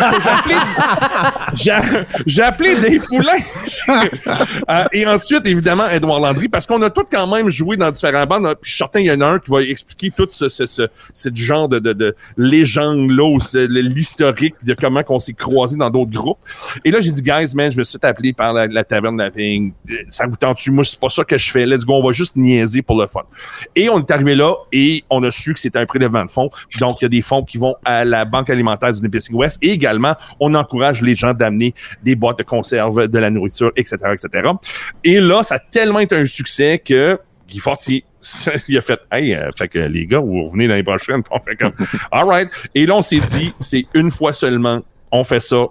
J'ai 1.55 1.71
appelé, 1.71 2.05
j'ai- 2.27 2.41
appelé 2.43 2.75
Dave 2.75 3.05
Poulain. 3.07 3.39
Euh, 4.69 4.83
et 4.93 5.05
ensuite, 5.07 5.47
évidemment, 5.47 5.89
Edouard 5.89 6.19
Landry, 6.19 6.47
parce 6.47 6.65
qu'on 6.67 6.81
a 6.83 6.89
tous 6.91 7.05
quand 7.11 7.25
même 7.27 7.49
joué 7.49 7.75
dans 7.75 7.89
différents 7.89 8.25
bandes. 8.25 8.43
Puis 8.61 8.69
je 8.69 8.75
suis 8.75 8.77
certain, 8.77 8.99
il 8.99 9.07
y 9.07 9.11
en 9.11 9.21
a 9.21 9.25
un 9.25 9.39
qui 9.39 9.49
va 9.49 9.61
expliquer 9.63 10.11
tout 10.15 10.27
ce, 10.29 10.47
ce, 10.47 10.65
ce, 10.67 10.83
ce 11.13 11.29
genre 11.33 11.67
de, 11.67 11.79
de, 11.79 11.93
de 11.93 12.15
légende-là, 12.37 13.37
l'historique 13.67 14.53
de 14.63 14.73
comment 14.75 15.01
on 15.09 15.19
s'est 15.19 15.33
croisés 15.33 15.77
dans 15.77 15.89
d'autres 15.89 16.11
groupes. 16.11 16.37
Et 16.85 16.91
là, 16.91 17.01
j'ai 17.01 17.11
dit, 17.11 17.23
guys, 17.23 17.53
man, 17.55 17.71
je 17.71 17.77
me 17.77 17.83
suis 17.83 17.97
appeler 18.01 18.33
par 18.33 18.53
la, 18.53 18.67
la 18.67 18.83
taverne 18.83 19.17
de 19.17 19.23
la 19.23 19.29
vigne. 19.29 19.71
Euh, 19.89 19.95
Ça 20.09 20.27
vous 20.27 20.35
tente-tu? 20.35 20.71
Moi, 20.71 20.83
c'est 20.83 20.99
pas 20.99 21.09
ça 21.09 21.23
que 21.23 21.37
je 21.37 21.49
fais. 21.51 21.65
Let's 21.65 21.83
go, 21.85 21.93
on 21.95 22.05
va 22.05 22.11
juste 22.13 22.35
niaiser 22.35 22.81
pour 22.83 22.99
le 23.01 23.07
fun. 23.07 23.21
Et 23.75 23.89
on 23.89 23.99
est 23.99 24.11
arrivé 24.11 24.35
là 24.35 24.53
et 24.71 25.03
on 25.09 25.23
a 25.23 25.31
su 25.31 25.53
que 25.53 25.59
c'était 25.59 25.79
un 25.79 25.85
prélèvement 25.85 26.25
de 26.25 26.29
fonds. 26.31 26.49
Donc, 26.79 26.97
il 27.01 27.05
y 27.05 27.07
a 27.07 27.09
des 27.09 27.21
fonds 27.21 27.38
qui 27.43 27.57
vont 27.57 27.75
à 27.85 28.05
la 28.05 28.25
Banque 28.25 28.49
alimentaire 28.49 28.91
du 28.91 29.01
Nipissing 29.01 29.35
West. 29.35 29.57
Et 29.61 29.71
également, 29.71 30.15
on 30.39 30.53
encourage 30.53 31.01
les 31.01 31.15
gens 31.15 31.33
d'amener 31.33 31.73
des 32.03 32.15
boîtes 32.15 32.39
de 32.39 32.43
conserve, 32.43 33.07
de 33.07 33.19
la 33.19 33.29
nourriture, 33.29 33.71
etc., 33.75 33.97
etc. 34.13 34.49
Et 35.03 35.19
là, 35.19 35.43
ça 35.43 35.55
a 35.55 35.59
tellement 35.59 35.99
été 35.99 36.15
un 36.15 36.25
succès 36.25 36.79
que 36.79 37.19
Guy 37.47 37.59
Fortier, 37.59 38.05
il 38.67 38.77
a 38.77 38.81
fait, 38.81 38.99
hey, 39.11 39.33
euh, 39.33 39.49
fait 39.55 39.67
que 39.67 39.79
les 39.79 40.05
gars, 40.05 40.19
vous 40.19 40.45
revenez 40.45 40.67
l'année 40.67 40.83
prochaine. 40.83 41.21
On 41.31 41.39
fait 41.39 41.55
comme, 41.55 41.73
all 42.11 42.27
right. 42.27 42.49
Et 42.75 42.85
là, 42.85 42.95
on 42.95 43.01
s'est 43.01 43.19
dit, 43.19 43.53
c'est 43.59 43.85
une 43.93 44.11
fois 44.11 44.33
seulement. 44.33 44.81
On 45.11 45.23
fait 45.23 45.39
ça 45.39 45.65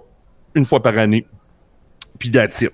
une 0.55 0.65
fois 0.65 0.81
par 0.81 0.97
année. 0.97 1.25
Puis 2.19 2.31
that's 2.31 2.61
it. 2.61 2.71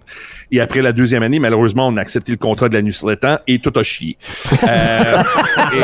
Et 0.51 0.59
après 0.59 0.81
la 0.81 0.91
deuxième 0.91 1.21
année, 1.23 1.37
malheureusement, 1.39 1.87
on 1.87 1.97
a 1.97 2.01
accepté 2.01 2.31
le 2.31 2.37
contrat 2.37 2.67
de 2.67 2.73
la 2.73 2.81
Nusletan 2.81 3.37
et 3.47 3.59
tout 3.59 3.71
a 3.75 3.83
chié. 3.83 4.17
Euh, 4.63 4.67
et 5.73 5.81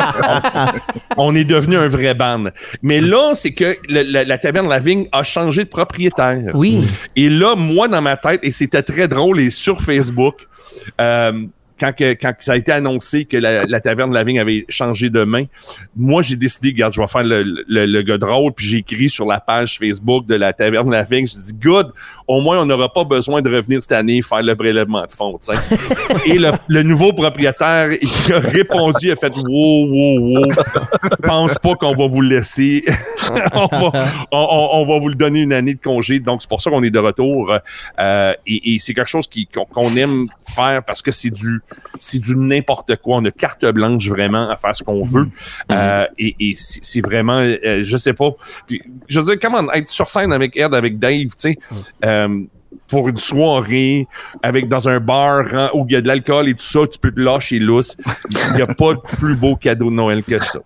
on, 1.16 1.28
on 1.28 1.34
est 1.34 1.44
devenu 1.44 1.76
un 1.76 1.86
vrai 1.88 2.14
ban. 2.14 2.44
Mais 2.82 3.00
là, 3.00 3.32
c'est 3.34 3.52
que 3.52 3.76
le- 3.88 4.02
la, 4.02 4.24
la 4.24 4.38
taverne 4.38 4.68
La 4.68 4.78
Vigne 4.80 5.06
a 5.12 5.22
changé 5.22 5.64
de 5.64 5.68
propriétaire. 5.68 6.50
Oui. 6.54 6.82
Et 7.16 7.28
là, 7.28 7.54
moi, 7.56 7.88
dans 7.88 8.02
ma 8.02 8.16
tête, 8.16 8.40
et 8.42 8.50
c'était 8.50 8.82
très 8.82 9.06
drôle, 9.08 9.40
et 9.40 9.50
sur 9.50 9.80
Facebook, 9.80 10.46
euh, 11.00 11.32
quand, 11.78 11.92
que- 11.92 12.12
quand 12.14 12.32
ça 12.38 12.52
a 12.52 12.56
été 12.56 12.70
annoncé 12.70 13.24
que 13.24 13.36
la, 13.36 13.64
la 13.64 13.80
taverne 13.80 14.12
La 14.14 14.22
Vigne 14.24 14.38
avait 14.38 14.64
changé 14.68 15.10
de 15.10 15.24
main, 15.24 15.44
moi, 15.96 16.22
j'ai 16.22 16.36
décidé, 16.36 16.68
regarde, 16.68 16.94
je 16.94 17.00
vais 17.00 17.06
faire 17.08 17.24
le, 17.24 17.42
le, 17.42 17.86
le 17.86 18.02
gars 18.02 18.18
drôle, 18.18 18.52
puis 18.52 18.66
j'ai 18.66 18.76
écrit 18.78 19.10
sur 19.10 19.26
la 19.26 19.40
page 19.40 19.78
Facebook 19.78 20.26
de 20.26 20.36
la 20.36 20.52
taverne 20.52 20.90
La 20.92 21.02
Vigne, 21.02 21.26
j'ai 21.26 21.38
dit, 21.40 21.54
good, 21.60 21.92
au 22.36 22.40
moins, 22.40 22.60
on 22.60 22.66
n'aura 22.66 22.92
pas 22.92 23.04
besoin 23.04 23.42
de 23.42 23.54
revenir 23.54 23.82
cette 23.82 23.92
année 23.92 24.22
faire 24.22 24.42
le 24.42 24.54
prélèvement 24.56 25.04
de 25.04 25.10
fonds, 25.10 25.38
tu 25.38 25.54
sais. 25.54 25.76
Et 26.26 26.38
le, 26.38 26.50
le 26.68 26.82
nouveau 26.82 27.12
propriétaire, 27.12 27.88
il 27.92 28.32
a 28.32 28.38
répondu, 28.40 29.06
il 29.08 29.10
a 29.12 29.16
fait, 29.16 29.32
wow, 29.36 29.86
wow, 29.86 30.36
wow, 30.38 30.42
pense 31.22 31.54
pas 31.58 31.74
qu'on 31.74 31.94
va 31.94 32.06
vous 32.06 32.20
le 32.20 32.28
laisser. 32.36 32.84
on, 33.52 33.66
va, 33.66 34.04
on- 34.30 34.48
on- 34.50 34.68
on 34.82 34.86
va 34.86 34.98
vous 34.98 35.08
le 35.08 35.14
donner 35.14 35.40
une 35.40 35.52
année 35.52 35.74
de 35.74 35.80
congé. 35.80 36.18
Donc, 36.20 36.42
c'est 36.42 36.48
pour 36.48 36.60
ça 36.60 36.70
qu'on 36.70 36.82
est 36.82 36.90
de 36.90 36.98
retour. 36.98 37.54
Euh, 37.98 38.32
et 38.46 38.74
et 38.74 38.78
c'est 38.78 38.94
quelque 38.94 39.08
chose 39.10 39.28
qu'on 39.72 39.96
aime 39.96 40.26
faire 40.54 40.82
parce 40.84 41.02
que 41.02 41.10
c'est 41.10 41.30
du 41.30 41.60
c'est 41.98 42.18
du 42.18 42.36
n'importe 42.36 42.96
quoi. 42.96 43.16
On 43.18 43.24
a 43.24 43.30
carte 43.30 43.64
blanche 43.66 44.08
vraiment 44.08 44.48
à 44.48 44.56
faire 44.56 44.74
ce 44.74 44.82
qu'on 44.82 45.02
veut. 45.02 45.28
Euh, 45.70 46.06
et 46.18 46.52
c'est 46.56 47.00
vraiment, 47.00 47.40
euh, 47.40 47.80
je 47.82 47.96
sais 47.96 48.12
pas. 48.14 48.30
Puis, 48.66 48.82
je 49.08 49.20
veux 49.20 49.26
dire, 49.26 49.36
comment 49.40 49.70
être 49.72 49.88
sur 49.88 50.08
scène 50.08 50.32
avec 50.32 50.56
Ed, 50.56 50.74
avec 50.74 50.98
Dave, 50.98 51.26
tu 51.28 51.32
sais. 51.36 51.58
Euh, 52.28 52.42
pour 52.88 53.08
une 53.08 53.16
soirée 53.16 54.06
avec 54.42 54.68
dans 54.68 54.88
un 54.88 55.00
bar 55.00 55.44
hein, 55.52 55.70
où 55.74 55.84
il 55.88 55.92
y 55.92 55.96
a 55.96 56.00
de 56.00 56.08
l'alcool 56.08 56.48
et 56.48 56.54
tout 56.54 56.64
ça, 56.64 56.80
tu 56.90 56.98
peux 56.98 57.10
te 57.12 57.20
lâcher 57.20 57.58
lousse. 57.58 57.96
Il 58.30 58.56
n'y 58.56 58.62
a 58.62 58.66
pas 58.66 58.94
de 58.94 59.00
plus 59.16 59.34
beau 59.36 59.56
cadeau 59.56 59.90
de 59.90 59.94
Noël 59.94 60.22
que 60.24 60.38
ça. 60.38 60.58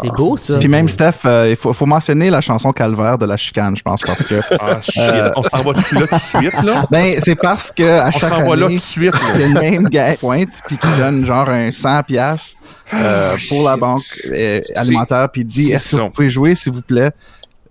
C'est 0.00 0.08
beau, 0.16 0.36
ça. 0.36 0.58
Puis 0.58 0.68
même 0.68 0.88
Steph, 0.88 1.24
euh, 1.24 1.48
il 1.50 1.56
faut, 1.56 1.72
faut 1.72 1.84
mentionner 1.86 2.30
la 2.30 2.40
chanson 2.40 2.72
Calvaire 2.72 3.18
de 3.18 3.26
la 3.26 3.36
chicane, 3.36 3.76
je 3.76 3.82
pense, 3.82 4.00
parce 4.02 4.22
que 4.22 4.36
Ah, 4.60 4.80
shit. 4.80 5.02
On 5.36 5.42
s'en 5.42 5.62
va 5.62 5.72
dessus 5.72 5.96
là 5.96 6.06
tout 6.06 6.14
de 6.14 6.20
suite, 6.20 6.62
là? 6.62 6.84
ben 6.90 7.16
c'est 7.20 7.34
parce 7.34 7.72
que 7.72 7.82
à 7.98 8.08
On 8.08 8.10
chaque 8.12 8.30
s'en 8.30 8.42
va 8.42 8.56
là 8.56 8.56
tout 8.56 8.64
année, 8.66 8.74
de 8.76 8.80
suite, 8.80 9.12
là. 9.12 9.20
il 9.34 9.40
y 9.40 9.44
a 9.44 9.48
le 9.48 9.60
même 9.60 9.84
gars 9.88 10.14
qui 10.14 10.20
pointe 10.20 10.48
puis 10.68 10.78
qui 10.78 10.88
donne 10.98 11.26
genre 11.26 11.48
un 11.48 11.72
100 11.72 12.02
pièces 12.04 12.56
pour 13.48 13.64
la 13.68 13.76
banque 13.76 14.02
euh, 14.32 14.60
alimentaire 14.76 15.28
puis 15.32 15.42
il 15.42 15.46
dit 15.46 15.72
est-ce 15.72 15.96
que 15.96 16.00
vous 16.02 16.10
pouvez 16.10 16.30
jouer 16.30 16.54
s'il 16.54 16.72
vous 16.72 16.82
plaît? 16.82 17.10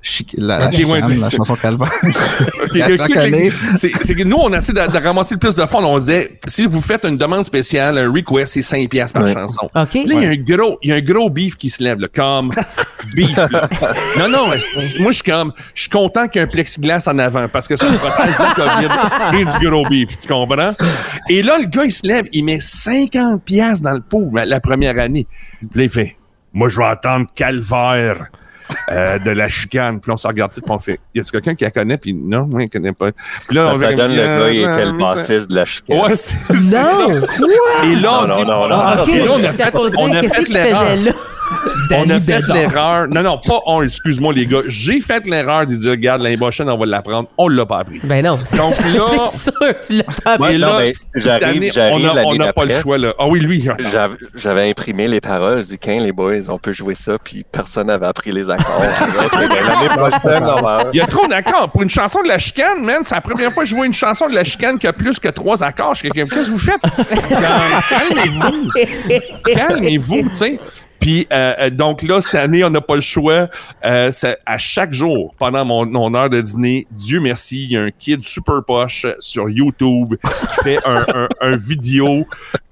Chic- 0.02 0.34
la, 0.38 0.72
chicane, 0.72 1.20
chanson 1.30 1.56
Calvaire. 1.56 1.90
Ok, 2.04 2.76
À 2.82 2.90
explique, 2.90 3.00
chaque 3.00 3.18
année. 3.18 3.48
explique. 3.48 3.98
C'est 4.04 4.16
que 4.16 4.24
nous, 4.24 4.38
on 4.40 4.50
essaie 4.54 4.72
de, 4.72 4.80
de 4.80 5.04
ramasser 5.06 5.36
le 5.36 5.40
plus 5.40 5.56
de 5.56 5.66
fonds. 5.66 5.84
On 5.84 5.98
disait, 5.98 6.40
si 6.48 6.66
vous 6.66 6.80
faites 6.80 7.04
une 7.04 7.18
demande 7.18 7.44
spéciale, 7.44 7.98
un 7.98 8.10
request, 8.10 8.54
c'est 8.54 8.62
5 8.62 8.90
piastres 8.90 9.14
par 9.20 9.24
Ouais. 9.28 9.34
chanson. 9.34 9.66
OK. 9.66 9.74
Là, 9.76 9.90
il 10.06 10.22
y 10.22 10.26
a 10.26 10.30
un 10.30 10.36
gros, 10.38 10.80
il 10.82 10.90
y 10.90 10.94
a 10.94 10.96
un 10.96 11.02
gros 11.02 11.30
beef 11.30 11.58
qui 11.58 11.70
se 11.70 11.84
lève, 11.84 12.00
là, 12.00 12.08
comme 12.14 12.54
beef. 13.16 13.36
là. 13.36 13.68
Non, 14.18 14.30
non, 14.30 14.46
moi, 14.48 14.56
je 15.12 15.12
suis 15.16 15.24
comme, 15.24 15.52
je 15.76 15.82
suis 15.82 15.90
content 15.90 16.30
qu'il 16.30 16.40
y 16.40 16.44
ait 16.44 16.48
un 16.48 16.50
plexiglas 16.50 17.04
en 17.08 17.20
avant 17.20 17.50
parce 17.50 17.68
que 17.68 17.76
ça 17.76 17.86
me 17.90 17.98
protège 17.98 18.36
la 18.40 18.54
COVID 18.56 19.42
et 19.42 19.60
du 19.60 19.70
gros 19.70 19.86
beef, 19.90 20.18
tu 20.18 20.28
comprends? 20.30 20.74
Et 21.30 21.42
là, 21.44 21.58
le 21.60 21.66
gars, 21.68 21.84
il 21.84 21.92
se 21.92 22.08
lève, 22.08 22.26
il 22.32 22.46
met 22.46 22.60
50 22.62 23.44
piastres 23.44 23.84
dans 23.84 23.92
le 23.94 24.02
pot 24.02 24.32
la, 24.34 24.46
la 24.46 24.62
première 24.62 24.98
année. 24.98 25.28
Puis 25.60 25.70
là, 25.76 25.84
il 25.84 25.90
fait, 25.90 26.16
moi, 26.54 26.70
je 26.70 26.78
vais 26.78 26.86
attendre 26.86 27.26
calvaire. 27.36 28.28
Euh, 28.92 29.20
de 29.20 29.32
la 29.32 29.48
chicane. 29.48 30.00
Puis 30.00 30.12
on 30.12 30.18
se 30.18 30.28
regarde 30.28 30.54
tout, 30.54 30.62
puis 30.62 30.72
on 30.72 30.80
fait, 30.80 31.00
y 31.16 31.20
a-tu 31.20 31.32
quelqu'un 31.32 31.56
qui 31.56 31.64
la 31.64 31.72
connaît? 31.72 31.98
Puis 31.98 32.14
non, 32.14 32.46
moi, 32.48 32.64
il 32.64 32.70
connaît 32.70 32.94
pas. 32.94 33.12
Puis 33.12 33.58
là, 33.58 33.62
Ça, 33.66 33.72
on 33.72 33.80
ça 33.80 33.94
donne 33.94 34.16
le 34.16 34.22
euh, 34.22 34.40
gars, 34.46 34.52
il 34.52 34.62
était 34.62 34.86
le 34.86 34.94
euh, 34.94 34.98
bassiste 34.98 35.50
de 35.50 35.56
la 35.56 35.66
chicane. 35.66 35.98
Ouais, 36.00 36.16
c'est 36.16 36.54
Non! 36.54 37.10
Et 37.12 37.96
là, 37.96 38.20
on 38.24 38.28
Non, 38.28 38.36
dit, 38.36 38.42
non, 38.42 38.46
non, 38.46 38.68
non. 38.70 38.76
Ah, 38.80 39.02
OK, 39.02 39.10
et 39.10 39.20
là, 39.26 39.32
on 39.32 39.44
a 39.44 39.54
fait, 39.54 39.72
on 39.76 40.12
a 40.14 40.22
qu'est-ce 40.22 40.34
fait 40.36 40.50
l'erreur. 40.50 40.98
On 41.92 42.10
a 42.10 42.20
fait 42.22 42.42
l'erreur. 42.54 43.08
Non, 43.08 43.24
non, 43.24 43.38
pas 43.40 43.60
on, 43.66 43.82
excuse-moi, 43.82 44.34
les 44.34 44.46
gars. 44.46 44.60
J'ai 44.68 45.02
fait 45.02 45.26
l'erreur 45.26 45.66
de 45.66 45.76
dire, 45.76 45.92
regarde, 45.92 46.22
l'année 46.22 46.38
prochaine, 46.38 46.70
on 46.70 46.78
va 46.78 46.86
l'apprendre. 46.86 47.30
On 47.38 47.48
l'a 47.48 47.66
pas 47.66 47.80
appris. 47.80 48.00
Ben 48.04 48.24
non, 48.24 48.40
c'est 48.44 48.58
Donc 48.58 48.74
sûr, 48.74 48.86
là- 48.94 49.28
sûr, 49.28 49.52
tu 49.86 49.94
l'as 49.94 50.04
pas 50.24 50.38
Ouais, 50.38 50.58
là, 50.58 50.80
j'arrive- 51.16 51.72
on 52.26 52.36
n'a 52.36 52.54
pas 52.54 52.66
le 52.66 52.80
choix, 52.80 52.98
là. 52.98 53.14
Ah 53.18 53.28
oui, 53.28 53.40
lui. 53.40 53.68
J'avais- 54.36 54.70
imprimé 54.70 55.08
les 55.08 55.22
paroles 55.22 55.66
du 55.66 55.78
15, 55.78 56.04
les 56.04 56.12
boys, 56.12 56.50
on 56.50 56.60
peut 56.60 56.74
jouer 56.74 56.96
ça, 56.96 57.14
puis 57.24 57.44
personne 57.52 57.88
n'avait 57.88 58.06
appris 58.08 58.32
les 58.32 58.50
accords. 58.50 58.84
Il 60.94 60.98
y 60.98 61.02
a 61.02 61.08
trop 61.08 61.28
d'accords. 61.28 61.70
Pour 61.72 61.82
une 61.82 61.90
chanson 61.90 62.22
de 62.22 62.28
la 62.28 62.38
chicane, 62.38 62.84
man, 62.84 63.00
c'est 63.04 63.16
la 63.16 63.22
première 63.22 63.52
fois 63.52 63.64
que 63.64 63.70
je 63.70 63.76
vois 63.76 63.86
une 63.86 63.94
chanson 63.94 64.28
de 64.28 64.36
la 64.36 64.44
chicane 64.44 64.78
qui 64.78 64.88
a 64.88 64.94
plus 64.94 65.20
que 65.20 65.30
trois 65.30 65.64
accords. 65.64 65.94
Je 65.96 66.00
suis 66.00 66.10
quelqu'un, 66.12 66.34
qu'est-ce 66.34 66.48
que 66.48 66.52
vous 66.52 66.60
faites? 66.60 66.82
Calmez-vous. 67.90 68.70
Calmez-vous, 69.56 70.30
tu 70.30 70.36
sais. 70.36 70.60
Puis, 71.00 71.28
euh, 71.32 71.54
euh, 71.60 71.70
donc 71.70 72.02
là, 72.04 72.22
cette 72.22 72.36
année, 72.36 72.64
on 72.64 72.70
n'a 72.70 72.82
pas 72.82 72.96
le 72.96 73.02
choix. 73.02 73.48
Euh, 73.86 74.12
c'est 74.12 74.38
à 74.46 74.58
chaque 74.58 74.94
jour, 74.94 75.34
pendant 75.40 75.64
mon, 75.66 75.86
mon 75.86 76.14
heure 76.14 76.30
de 76.30 76.42
dîner, 76.42 76.88
Dieu 76.92 77.20
merci, 77.20 77.64
il 77.66 77.72
y 77.72 77.78
a 77.78 77.84
un 77.84 77.92
kid 77.92 78.24
super 78.26 78.64
poche 78.66 79.06
sur 79.20 79.50
YouTube 79.50 80.16
qui 80.24 80.64
fait 80.64 80.78
un, 80.86 81.06
un, 81.16 81.28
un 81.42 81.56
vidéo 81.56 82.26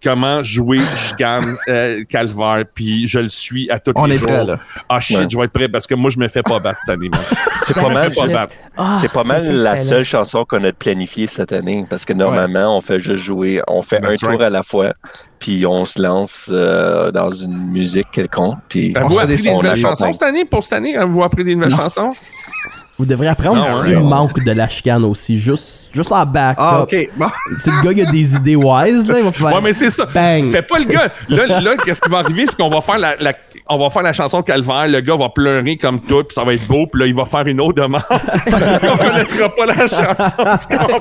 comment 0.03 0.43
jouer 0.43 0.79
chicane 0.79 1.57
euh, 1.69 2.03
calvaire. 2.05 2.63
Puis 2.73 3.07
je 3.07 3.19
le 3.19 3.27
suis 3.29 3.69
à 3.71 3.79
tous 3.79 3.93
On 3.95 4.05
les 4.05 4.15
est 4.15 4.19
jours. 4.19 4.27
prêt, 4.27 4.45
là. 4.45 4.59
Ah 4.89 4.99
shit, 4.99 5.17
Ouais. 5.17 5.27
je 5.29 5.37
vais 5.37 5.45
être 5.45 5.51
prêt 5.51 5.67
parce 5.69 5.87
que 5.87 5.95
moi, 5.95 6.09
je 6.11 6.19
me 6.19 6.27
fais 6.27 6.43
pas 6.43 6.59
battre 6.59 6.79
cette 6.81 6.89
année, 6.89 7.09
man. 7.09 7.19
C'est 7.63 7.73
pas 7.73 7.89
mal, 7.89 8.13
pas 8.13 8.27
battre. 8.27 8.55
Ah, 8.77 8.97
c'est 9.01 9.11
pas 9.11 9.23
mal 9.25 9.43
la 9.45 9.73
excellent. 9.73 9.89
seule 9.89 10.05
chanson 10.05 10.45
qu'on 10.45 10.63
a 10.63 10.71
planifiée 10.71 11.27
cette 11.27 11.51
année, 11.51 11.85
parce 11.89 12.05
que 12.05 12.13
normalement, 12.13 12.77
on 12.77 12.81
fait 12.81 12.99
juste 13.01 13.25
jouer, 13.25 13.61
on 13.67 13.81
fait 13.81 13.97
un 14.05 14.13
tour 14.15 14.29
right. 14.29 14.41
à 14.43 14.49
la 14.49 14.63
fois, 14.63 14.93
puis 15.39 15.65
on 15.65 15.85
se 15.85 16.01
lance 16.01 16.49
euh, 16.51 17.11
dans 17.11 17.31
une 17.31 17.57
musique 17.57 18.09
quelconque, 18.11 18.57
puis 18.69 18.93
Avez-vous 18.95 19.13
se 19.13 19.19
fait 19.19 19.23
appris 19.23 19.43
des 19.43 19.51
nouvelles 19.53 19.75
chansons 19.75 20.05
chanson. 20.05 20.13
cette 20.13 20.23
année? 20.23 20.45
Pour 20.45 20.63
cette 20.63 20.73
année, 20.73 20.95
avez-vous 20.95 21.23
appris 21.23 21.43
des 21.43 21.55
nouvelles 21.55 21.75
chansons? 21.75 22.09
Vous 22.99 23.05
devrez 23.05 23.27
apprendre 23.27 23.57
Non, 23.57 23.71
s'il 23.83 23.95
ouais. 23.95 24.01
manque 24.01 24.43
de 24.43 24.51
la 24.51 24.67
chicane 24.67 25.03
aussi, 25.03 25.37
juste, 25.37 25.89
juste 25.93 26.11
en 26.11 26.25
backup. 26.25 26.57
Ah, 26.59 26.81
ok. 26.81 26.95
Bon. 27.15 27.27
Si 27.59 27.69
le 27.69 27.81
gars 27.83 27.91
il 27.91 28.01
a 28.07 28.11
des 28.11 28.35
idées 28.35 28.55
wise, 28.55 29.07
là, 29.07 29.19
il 29.19 29.23
va 29.25 29.31
faire. 29.31 29.47
Ouais, 29.53 29.61
mais 29.61 29.73
c'est 29.73 29.89
ça. 29.91 30.05
Bang. 30.05 30.49
Fais 30.49 30.61
pas 30.63 30.79
le 30.79 30.85
gars. 30.85 31.07
Là, 31.29 31.59
là 31.61 31.75
qu'est-ce 31.83 32.01
qui 32.01 32.09
va 32.09 32.19
arriver? 32.19 32.45
C'est 32.47 32.55
qu'on 32.55 32.69
va 32.69 32.81
faire 32.81 32.97
la, 32.97 33.15
la- 33.19 33.33
on 33.69 33.77
va 33.77 33.89
faire 33.89 34.01
la 34.01 34.13
chanson 34.13 34.41
Calvaire. 34.41 34.87
Le 34.87 34.99
gars 35.01 35.15
va 35.15 35.29
pleurer 35.29 35.77
comme 35.77 35.99
tout, 35.99 36.23
puis 36.23 36.33
ça 36.33 36.43
va 36.43 36.53
être 36.53 36.65
beau, 36.67 36.87
puis 36.87 37.01
là, 37.01 37.07
il 37.07 37.13
va 37.13 37.25
faire 37.25 37.45
une 37.45 37.59
autre 37.61 37.75
demande. 37.81 38.01
on 38.09 38.97
connaîtra 38.97 39.49
pas 39.55 39.65
la 39.65 39.75
chanson. 39.87 40.67
tu 40.69 40.77
comprends? 40.77 40.99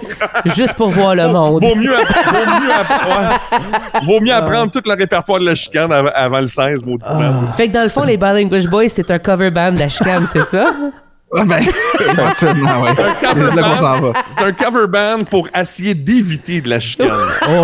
Juste 0.55 0.75
pour 0.75 0.91
voir 0.91 1.15
le 1.15 1.29
monde. 1.29 1.63
Vaut 1.63 1.75
mieux, 1.77 1.93
vaut 1.95 2.61
mieux, 2.61 2.73
app- 2.73 3.07
ouais. 3.07 4.01
Vaut 4.05 4.21
mieux 4.21 4.35
apprendre 4.35 4.71
tout 4.73 4.83
le 4.85 4.95
répertoire 4.95 5.39
de 5.41 5.47
la 5.47 5.55
chicane 5.55 5.93
avant, 5.93 6.11
avant 6.15 6.41
le 6.41 6.47
16, 6.49 6.85
mauditement. 6.85 7.53
Fait 7.57 7.69
que 7.69 7.73
dans 7.75 7.83
le 7.85 7.89
fond, 7.89 8.03
les 8.05 8.17
Bilingual 8.17 8.69
Boys, 8.69 8.89
c'est 8.89 9.11
un 9.11 9.19
cover 9.19 9.51
band 9.51 9.73
de 9.73 9.79
la 9.81 9.89
chicane, 9.89 10.27
c'est 10.31 10.45
ça? 10.45 10.65
Ben, 11.45 11.61
éventuellement. 12.11 12.87
C'est 14.31 14.45
un 14.45 14.53
cover 14.53 14.87
band 14.87 15.25
pour 15.31 15.49
essayer 15.55 15.95
d'éviter 15.95 16.61
de 16.61 16.71
la 16.71 16.81
chicane. 16.81 17.09
Oh! 17.49 17.63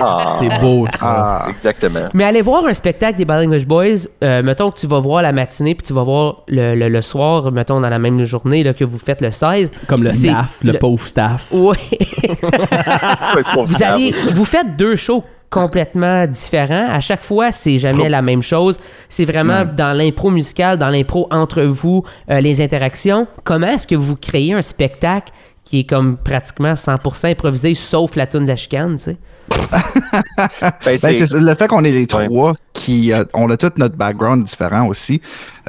Ah, 0.00 0.36
C'est 0.38 0.60
beau, 0.60 0.86
ça. 0.94 1.44
Ah. 1.44 1.46
exactement. 1.50 2.00
Mais 2.14 2.24
aller 2.24 2.42
voir 2.42 2.66
un 2.66 2.74
spectacle 2.74 3.16
des 3.16 3.24
Bilingual 3.24 3.64
Boys, 3.64 4.06
euh, 4.22 4.42
mettons 4.42 4.70
que 4.70 4.78
tu 4.78 4.86
vas 4.86 4.98
voir 4.98 5.22
la 5.22 5.32
matinée 5.32 5.74
puis 5.74 5.86
tu 5.86 5.92
vas 5.92 6.02
voir 6.02 6.42
le, 6.48 6.74
le- 6.74 6.88
le 6.88 7.02
soir, 7.02 7.50
mettons 7.52 7.80
dans 7.80 7.88
la 7.88 7.98
même 7.98 8.22
journée 8.24 8.62
là, 8.62 8.74
que 8.74 8.84
vous 8.84 8.98
faites 8.98 9.20
le 9.20 9.30
16. 9.30 9.70
Comme 9.86 10.02
le 10.02 10.10
staff, 10.10 10.58
le, 10.62 10.78
pauvre 10.78 11.02
staff. 11.04 11.48
Oui. 11.52 11.76
vous 13.64 13.82
allez, 13.82 14.14
vous 14.32 14.44
faites 14.44 14.76
deux 14.76 14.96
shows 14.96 15.24
complètement 15.54 16.26
différents. 16.26 16.88
À 16.90 16.98
chaque 16.98 17.22
fois, 17.22 17.52
c'est 17.52 17.78
jamais 17.78 18.08
la 18.08 18.22
même 18.22 18.42
chose. 18.42 18.76
C'est 19.08 19.24
vraiment 19.24 19.64
dans 19.64 19.96
l'impro 19.96 20.30
musicale, 20.30 20.78
dans 20.78 20.88
l'impro 20.88 21.28
entre 21.30 21.62
vous, 21.62 22.02
euh, 22.28 22.40
les 22.40 22.60
interactions. 22.60 23.28
Comment 23.44 23.68
est-ce 23.68 23.86
que 23.86 23.94
vous 23.94 24.16
créez 24.16 24.52
un 24.52 24.62
spectacle 24.62 25.32
qui 25.62 25.80
est 25.80 25.84
comme 25.84 26.16
pratiquement 26.16 26.72
100% 26.74 27.30
improvisé, 27.30 27.74
sauf 27.76 28.16
la 28.16 28.26
tune 28.26 28.44
de 28.44 28.48
la 28.48 28.56
chicane, 28.56 28.96
tu 28.96 29.04
sais? 29.04 29.16
Ben, 30.84 30.98
Ben, 31.02 31.26
le 31.32 31.54
fait 31.54 31.68
qu'on 31.68 31.84
est 31.84 31.90
les 31.90 32.00
Ouais. 32.14 32.26
trois 32.26 32.54
qui 32.72 33.12
euh, 33.12 33.24
on 33.34 33.50
a 33.50 33.56
tout 33.56 33.70
notre 33.76 33.96
background 33.96 34.44
différent 34.44 34.86
aussi. 34.88 35.20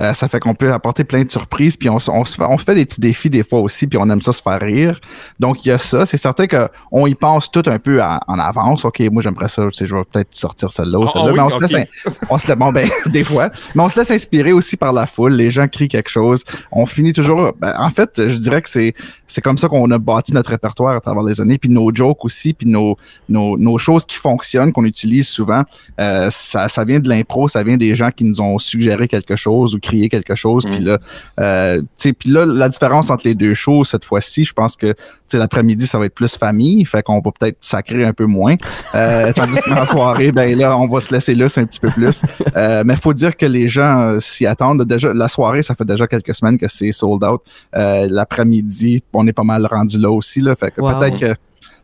euh, 0.02 0.14
ça 0.14 0.28
fait 0.28 0.40
qu'on 0.40 0.54
peut 0.56 0.72
apporter 0.74 1.04
plein 1.04 1.24
de 1.24 1.30
surprises 1.30 1.78
puis 1.78 1.88
on, 1.90 1.96
on 2.10 2.26
se 2.26 2.36
fait, 2.36 2.44
on 2.44 2.58
se 2.58 2.64
fait 2.64 2.76
des 2.76 2.86
petits 2.86 3.00
défis 3.00 3.30
des 3.30 3.44
fois 3.44 3.60
aussi 3.60 3.88
puis 3.88 3.98
on 4.02 4.10
aime 4.10 4.22
ça 4.22 4.32
se 4.34 4.42
faire 4.42 4.60
rire. 4.60 5.00
Donc 5.40 5.66
il 5.66 5.70
y 5.70 5.72
a 5.72 5.78
ça, 5.78 6.06
c'est 6.06 6.18
certain 6.18 6.48
que 6.48 6.68
on 6.92 7.08
y 7.08 7.16
pense 7.16 7.50
tout 7.52 7.64
un 7.68 7.80
peu 7.80 8.02
à- 8.02 8.20
en 8.28 8.38
avance. 8.40 8.84
OK, 8.86 9.02
moi 9.12 9.22
j'aimerais 9.22 9.48
ça, 9.50 9.64
tu 9.68 9.74
sais, 9.74 9.86
je 9.86 9.96
vais 9.96 10.02
peut-être 10.12 10.30
sortir 10.34 10.72
celle-là 10.72 11.00
ou 11.00 11.04
Ah, 11.06 11.12
celle-là, 11.14 11.28
ah 11.30 11.34
mais 11.36 11.42
on 11.42 11.50
se 11.50 11.60
laisse 11.76 11.88
on 12.30 12.38
se 12.38 12.48
laisse 12.48 12.58
bon 12.58 12.72
ben 12.72 12.88
des 13.08 13.24
fois, 13.24 13.50
mais 13.76 13.84
on 13.84 13.90
se 13.90 14.00
laisse 14.00 14.12
inspirer 14.12 14.52
aussi 14.52 14.76
par 14.78 14.92
la 14.94 15.06
foule, 15.08 15.34
les 15.34 15.52
gens 15.52 15.68
crient 15.68 15.88
quelque 15.88 16.10
chose, 16.10 16.44
on 16.72 16.86
finit 16.86 17.14
toujours 17.14 17.54
ben, 17.60 17.74
en 17.80 17.90
fait, 17.90 18.10
je 18.28 18.38
dirais 18.38 18.62
que 18.62 18.70
c'est 18.70 18.94
c'est 19.28 19.42
comme 19.42 19.58
ça 19.58 19.68
qu'on 19.70 19.90
a 19.92 19.98
bâti 19.98 20.34
notre 20.34 20.50
répertoire 20.50 20.96
à 20.96 21.00
travers 21.00 21.24
les 21.24 21.40
années 21.40 21.58
puis 21.58 21.70
nos 21.70 21.94
jokes 21.94 22.26
aussi 22.26 22.54
puis 22.54 22.68
nos 22.70 22.98
nos, 23.30 23.58
nos 23.58 23.78
choses 23.86 24.06
qui 24.06 24.16
fonctionnent, 24.16 24.72
qu'on 24.72 24.86
utilise 24.86 25.28
souvent, 25.28 25.64
euh, 26.00 26.30
ça, 26.32 26.68
ça 26.70 26.84
vient 26.84 27.00
de 27.00 27.08
l'impro, 27.08 27.48
ça 27.48 27.64
vient 27.64 27.78
des 27.78 27.96
gens 27.96 28.10
qui 28.10 28.24
nous 28.24 28.42
ont 28.42 28.58
suggéré 28.58 29.08
quelque 29.08 29.36
chose 29.36 29.76
ou 29.76 29.80
crié 29.80 30.10
quelque 30.10 30.36
chose. 30.36 30.66
Puis 30.66 30.80
là, 30.80 30.98
euh, 31.40 31.80
tu 31.80 31.88
sais, 31.98 32.14
puis 32.14 32.30
là, 32.30 32.46
la 32.46 32.70
différence 32.70 33.10
entre 33.10 33.28
les 33.28 33.36
deux 33.36 33.54
shows 33.54 33.84
cette 33.84 34.06
fois-ci, 34.06 34.44
je 34.44 34.54
pense 34.54 34.76
que 34.76 34.88
tu 34.88 34.96
sais, 35.28 35.38
l'après-midi, 35.38 35.88
ça 35.88 36.00
va 36.00 36.06
être 36.06 36.16
plus 36.16 36.36
famille, 36.36 36.84
fait 36.86 37.04
qu'on 37.04 37.20
va 37.22 37.32
peut-être 37.32 37.58
sacrer 37.62 38.06
un 38.06 38.14
peu 38.14 38.26
moins. 38.26 38.56
Euh, 38.96 39.32
tandis 39.36 39.58
qu'en 39.62 39.86
soirée, 39.86 40.32
ben 40.32 40.58
là, 40.58 40.78
on 40.78 40.88
va 40.88 41.00
se 41.00 41.14
laisser 41.14 41.36
là 41.36 41.46
un 41.46 41.66
petit 41.66 41.80
peu 41.80 41.90
plus. 41.90 42.24
Euh, 42.56 42.84
mais 42.86 42.96
faut 42.96 43.14
dire 43.14 43.36
que 43.36 43.46
les 43.46 43.68
gens 43.68 44.00
euh, 44.00 44.20
s'y 44.20 44.46
attendent. 44.46 44.84
Déjà, 44.86 45.14
la 45.14 45.28
soirée, 45.28 45.62
ça 45.62 45.76
fait 45.76 45.84
déjà 45.84 46.08
quelques 46.08 46.34
semaines 46.34 46.58
que 46.58 46.68
c'est 46.70 46.92
sold 46.92 47.24
out. 47.24 47.42
Euh, 47.76 48.08
l'après-midi, 48.10 49.04
on 49.14 49.28
est 49.28 49.34
pas 49.34 49.44
mal 49.44 49.66
rendu 49.70 50.00
là 50.00 50.10
aussi. 50.10 50.40
Là, 50.40 50.56
fait 50.56 50.72
que 50.72 50.80
Wow. 50.80 50.98
peut-être 50.98 51.20
que 51.20 51.36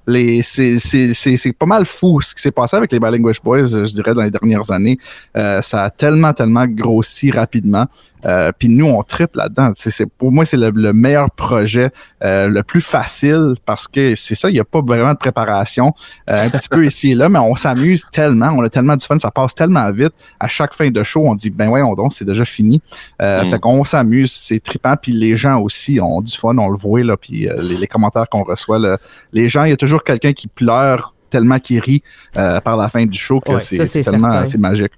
les 0.08 0.42
c'est 0.42 0.80
c'est 0.80 1.14
c'est 1.14 1.38
c'est 1.38 1.54
pas 1.54 1.66
mal 1.66 1.86
fou 1.86 2.22
ce 2.22 2.34
qui 2.34 2.42
s'est 2.42 2.52
passé 2.52 2.76
avec 2.76 2.92
les 2.92 3.00
Bilingual 3.00 3.34
Boys 3.44 3.74
euh, 3.76 3.86
je 3.86 3.94
dirais 3.94 4.14
dans 4.14 4.24
les 4.24 4.32
dernières 4.32 4.72
années. 4.72 4.98
Euh, 5.38 5.62
ça 5.62 5.84
a 5.84 5.90
tellement 5.90 6.34
tellement 6.34 6.66
grossi 6.68 7.32
rapidement. 7.32 7.86
Euh, 8.26 8.52
puis 8.58 8.70
nous 8.70 8.86
on 8.86 9.02
triple 9.02 9.38
là-dedans. 9.40 9.72
C'est 9.76 9.90
c'est 9.90 10.06
pour 10.06 10.32
moi 10.32 10.46
c'est 10.46 10.58
le, 10.58 10.70
le 10.70 10.94
meilleur 10.94 11.32
projet 11.32 11.90
euh, 12.24 12.48
le 12.48 12.62
plus 12.62 12.82
facile 12.82 13.56
parce 13.66 13.88
que 13.88 14.14
c'est 14.16 14.36
ça 14.36 14.50
il 14.50 14.56
y 14.56 14.60
a 14.60 14.64
pas 14.66 14.82
vraiment 14.82 15.14
de 15.14 15.18
préparation 15.18 15.92
euh, 16.30 16.46
un 16.46 16.50
petit 16.50 16.70
peu 16.70 16.86
ici 16.86 17.12
et 17.12 17.16
là 17.16 17.30
mais 17.30 17.40
on 17.40 17.56
s'amuse 17.56 18.06
tellement 18.12 18.50
on 18.56 18.64
a 18.64 18.70
tellement 18.70 18.96
du 18.96 19.06
fun 19.06 19.18
ça 19.18 19.32
passe 19.32 19.56
tellement 19.56 19.92
vite. 19.92 20.14
À 20.40 20.48
chaque 20.48 20.74
fin 20.76 20.90
de 20.90 21.04
show 21.04 21.22
on 21.26 21.36
dit 21.36 21.50
ben 21.50 21.70
ouais 21.70 21.82
on 21.82 21.96
donc 21.96 22.14
c'est 22.14 22.26
déjà 22.26 22.46
fini. 22.46 22.82
Euh, 23.22 23.44
Mm. 23.44 23.50
fait 23.50 23.60
qu'on 23.60 23.84
s'amuse 23.84 24.32
c'est 24.32 24.60
trippant 24.60 24.96
puis 25.02 25.14
les 25.14 25.36
gens 25.38 25.60
aussi 25.62 26.00
ont 26.00 26.22
du 26.22 26.36
fun 26.36 26.58
on 26.58 26.70
le 26.70 26.78
voit 26.78 27.04
là 27.04 27.18
puis 27.18 27.48
les, 27.60 27.78
les 27.78 27.88
commentaires 27.88 28.28
qu'on 28.30 28.44
reçoit 28.44 28.78
là, 28.80 28.98
les 29.34 29.50
gens, 29.50 29.64
il 29.64 29.70
y 29.70 29.74
a 29.74 29.78
toujours 29.92 30.04
quelqu'un 30.04 30.32
qui 30.32 30.48
pleure 30.48 31.14
tellement 31.30 31.60
qu'il 31.60 31.80
rit 31.80 32.02
euh, 32.38 32.62
par 32.62 32.78
la 32.78 32.88
fin 32.90 33.06
du 33.06 33.20
show 33.20 33.42
que 33.42 33.52
Ouais, 33.52 33.60
c'est 33.60 34.02
tellement 34.02 34.46
c'est 34.46 34.58
magique. 34.58 34.94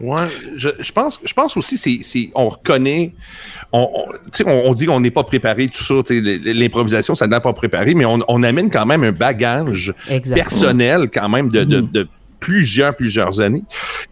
Ouais, 0.00 0.26
je, 0.56 0.70
je 0.80 0.92
pense, 0.92 1.20
je 1.24 1.32
pense 1.34 1.56
aussi 1.56 1.76
c'est, 1.76 1.98
c'est, 2.02 2.30
on 2.34 2.48
reconnaît, 2.48 3.12
on, 3.70 3.88
on, 3.94 4.12
tu 4.12 4.18
sais, 4.32 4.44
on, 4.46 4.66
on 4.66 4.72
dit 4.72 4.86
qu'on 4.86 4.98
n'est 4.98 5.10
pas 5.10 5.22
préparé, 5.22 5.68
tout 5.68 5.82
ça, 5.82 5.94
l'improvisation, 6.10 7.14
ça 7.14 7.26
n'est 7.26 7.38
pas 7.38 7.52
préparé, 7.52 7.94
mais 7.94 8.04
on, 8.06 8.18
on 8.26 8.42
amène 8.42 8.70
quand 8.70 8.86
même 8.86 9.04
un 9.04 9.12
bagage 9.12 9.94
personnel 10.32 11.10
quand 11.12 11.28
même 11.28 11.48
de, 11.48 11.64
de, 11.64 11.80
de 11.80 12.08
plusieurs, 12.40 12.96
plusieurs 12.96 13.40
années. 13.40 13.62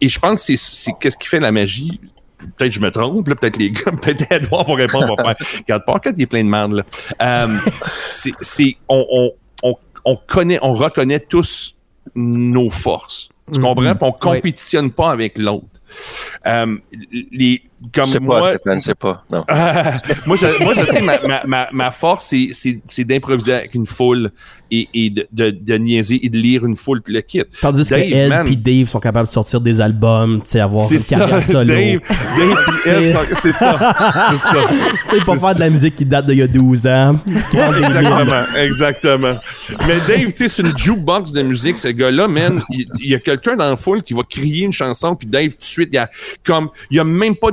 Et 0.00 0.08
je 0.08 0.18
pense 0.20 0.46
que 0.46 0.56
c'est, 0.56 0.56
c'est 0.56 0.92
qu'est-ce 1.00 1.16
qui 1.16 1.26
fait 1.26 1.40
la 1.40 1.50
magie? 1.50 1.98
Peut-être 2.58 2.72
je 2.72 2.80
me 2.80 2.90
trompe, 2.90 3.26
là, 3.28 3.34
peut-être 3.34 3.56
les 3.56 3.70
gars, 3.70 3.92
peut-être 4.02 4.30
Edouard 4.30 4.64
va 4.64 4.74
répondre, 4.74 5.16
va 5.16 5.34
faire. 5.34 5.46
Regarde, 5.86 6.18
il 6.18 6.22
est 6.22 6.26
plein 6.26 6.44
de 6.44 6.48
merde, 6.48 6.74
là. 6.74 6.82
Euh, 7.22 7.56
c'est, 8.10 8.32
c'est, 8.40 8.76
on, 8.88 9.06
on, 9.10 9.30
on, 10.04 10.12
on 10.12 10.16
connaît, 10.26 10.58
on 10.62 10.72
reconnaît 10.72 11.20
tous 11.20 11.74
nos 12.14 12.70
forces. 12.70 13.28
Tu 13.52 13.60
comprends? 13.60 13.94
Puis 13.94 13.96
on 14.00 14.12
compétitionne 14.12 14.90
pas 14.90 15.10
avec 15.10 15.38
l'autre. 15.38 15.66
Euh, 16.46 16.78
les, 17.30 17.62
comme 17.94 18.04
Je 18.06 18.10
sais 18.12 18.20
moi, 18.20 18.40
pas, 18.40 18.54
Stéphane, 18.58 18.80
je 18.80 18.84
sais 18.86 18.94
pas. 18.94 19.24
Non. 19.30 19.44
moi, 20.26 20.36
je, 20.36 20.62
moi, 20.64 20.74
je 20.78 20.84
sais, 20.86 21.00
ma, 21.00 21.18
ma, 21.26 21.42
ma, 21.46 21.68
ma 21.72 21.90
force, 21.90 22.26
c'est- 22.26 22.50
c'est 22.52 22.80
c'est 22.84 23.04
d'improviser 23.04 23.54
avec 23.54 23.74
une 23.74 23.86
foule 23.86 24.30
et, 24.70 24.88
et 24.94 25.10
de, 25.10 25.26
de, 25.32 25.50
de 25.50 25.74
niaiser 25.78 26.24
et 26.24 26.28
de 26.30 26.38
lire 26.38 26.64
une 26.64 26.76
foule, 26.76 27.02
puis 27.02 27.12
le 27.14 27.20
kit. 27.20 27.42
Tandis 27.60 27.88
que 27.88 27.94
Ed 27.94 28.32
et 28.48 28.56
Dave 28.56 28.88
sont 28.88 29.00
capables 29.00 29.26
de 29.28 29.32
sortir 29.32 29.60
des 29.60 29.80
albums, 29.80 30.40
tu 30.42 30.50
sais, 30.50 30.60
avoir 30.60 30.86
c'est 30.86 30.94
une 30.96 31.00
ça, 31.00 31.18
carrière 31.18 31.46
solo. 31.46 31.64
Dave, 31.64 32.00
Dave 32.38 32.76
et 32.86 32.90
Ed, 33.08 33.12
sont- 33.12 33.36
c'est 33.42 33.52
ça. 33.52 33.76
C'est 34.32 34.38
ça. 34.38 34.62
Tu 35.10 35.18
sais, 35.18 35.24
pas 35.24 35.36
faire 35.36 35.54
de 35.54 35.60
la 35.60 35.70
musique 35.70 35.94
qui 35.96 36.04
date 36.06 36.26
d'il 36.26 36.38
y 36.38 36.42
a 36.42 36.46
12 36.48 36.86
ans. 36.86 37.18
des. 37.26 37.58
Exactement, 37.58 38.44
exactement. 38.56 39.34
Mais 39.86 39.96
Dave, 40.08 40.32
tu 40.32 40.36
sais, 40.36 40.48
c'est 40.48 40.62
une 40.62 40.76
jukebox 40.76 41.32
de 41.32 41.42
musique, 41.42 41.78
ce 41.78 41.88
gars-là, 41.88 42.28
man. 42.28 42.60
Il, 42.70 42.86
il 43.00 43.10
y 43.10 43.14
a 43.14 43.18
quelqu'un 43.18 43.56
dans 43.56 43.68
la 43.70 43.76
foule 43.76 44.02
qui 44.02 44.14
va 44.14 44.22
crier 44.28 44.64
une 44.64 44.72
chanson, 44.72 45.14
puis 45.14 45.26
Dave, 45.26 45.50
tout 45.50 45.58
de 45.60 45.64
suite, 45.64 45.88
il 45.92 45.96
y 45.96 45.98
a 45.98 46.08
comme, 46.44 46.68
il 46.90 46.96
y 46.96 47.00
a 47.00 47.04
même 47.04 47.36
pas 47.36 47.50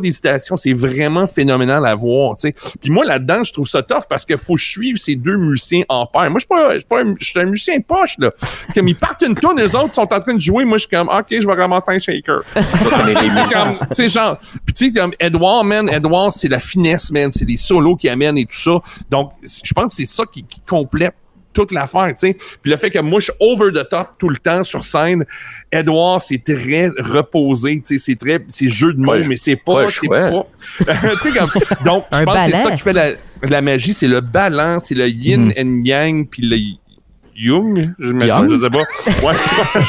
C'est 0.58 0.74
vraiment 0.74 1.28
phénoménal 1.28 1.86
à 1.86 1.96
voir, 1.96 2.36
tu 2.36 2.50
sais. 2.50 2.56
Puis 2.82 2.92
moi, 2.92 3.06
là-dedans, 3.06 3.44
je 3.44 3.54
trouve 3.54 3.68
ça 3.68 3.82
tough 3.82 4.04
parce 4.10 4.26
qu'il 4.26 4.38
faut 4.38 4.58
suivre 4.58 4.98
ces 4.98 5.16
deux 5.16 5.38
musiciens 5.38 5.84
en 5.90 6.06
paire. 6.06 6.30
Moi, 6.30 6.40
je 6.40 6.46
suis 6.46 6.48
pas, 6.48 6.74
je 6.74 6.80
suis 6.80 6.88
pas 6.88 7.02
un, 7.02 7.16
je 7.20 7.26
suis 7.26 7.40
un 7.40 7.46
musicien 7.46 7.80
poche, 7.80 8.18
là. 8.18 8.32
Comme 8.74 8.88
ils 8.88 8.96
partent 8.96 9.22
une 9.22 9.36
tonne, 9.36 9.58
les 9.58 9.76
autres 9.76 9.94
sont 9.94 10.02
en 10.14 10.20
train 10.20 10.36
de 10.36 10.42
jouer. 10.42 10.66
Moi, 10.66 10.78
je 10.78 10.88
suis 10.88 10.96
comme, 10.96 11.10
OK, 11.10 11.28
je 11.30 11.46
vais 11.46 11.54
ramasser 11.54 11.86
un 11.88 12.00
shaker. 12.00 12.42
Tu 13.90 13.96
sais, 13.96 14.10
genre, 14.10 14.38
puis 14.66 14.74
tu 14.74 14.92
sais, 14.92 15.00
comme 15.00 15.14
Edouard, 15.20 15.64
man, 15.64 15.90
Edouard, 15.90 16.34
c'est 16.34 16.48
la 16.48 16.60
finesse, 16.60 17.12
man, 17.12 17.32
c'est 17.32 17.46
les 17.46 17.58
solos 17.58 17.96
qui 17.96 18.10
amènent 18.10 18.38
et 18.38 18.46
tout 18.46 18.58
ça. 18.58 18.80
Donc, 19.10 19.32
je 19.44 19.74
pense 19.74 19.92
que 19.92 19.98
c'est 19.98 20.06
ça 20.06 20.24
qui, 20.26 20.44
qui 20.44 20.62
complète 20.62 21.16
toute 21.60 21.72
l'affaire, 21.74 22.08
tu 22.18 22.28
sais. 22.30 22.34
Puis 22.62 22.72
le 22.72 22.78
fait 22.78 22.89
que 22.89 23.00
moi, 23.00 23.20
je 23.20 23.25
suis 23.25 23.34
over 23.39 23.72
the 23.74 23.88
top 23.89 24.12
tout 24.18 24.30
le 24.30 24.38
temps 24.38 24.63
sur 24.63 24.82
scène, 24.84 25.25
Edouard, 25.72 26.22
c'est 26.22 26.42
très 26.44 26.88
reposé, 26.88 27.82
tu 27.86 27.98
sais, 27.98 28.00
c'est 28.00 28.16
très, 28.18 28.39
c'est 28.48 28.70
jeu 28.70 28.94
de 28.94 29.00
mots, 29.00 29.12
Ouais. 29.12 29.28
mais 29.28 29.36
c'est 29.38 29.56
pas, 29.58 29.74
Ouais, 29.74 29.88
c'est 29.89 30.08
pas. 30.08 30.30
tu 31.22 31.32
sais, 31.32 31.38
comme, 31.38 31.50
donc, 31.86 32.06
je 32.13 32.24
pense 32.24 32.36
que 32.46 32.51
c'est 32.51 32.63
ça 32.63 32.72
qui 32.72 32.82
fait 32.82 32.94
la, 32.94 33.10
la 33.44 33.62
magie, 33.62 33.94
c'est 33.94 34.08
le 34.08 34.22
balance, 34.22 34.86
c'est 34.88 34.96
le 34.96 35.08
yin 35.10 35.51
and 35.60 35.82
yang, 35.84 36.28
puis 36.28 36.79
Young, 37.41 37.93
je 38.00 38.12
me 38.12 38.22
je 38.27 38.58
sais 38.60 38.69
pas. 38.69 38.77
Ouais, 39.27 39.34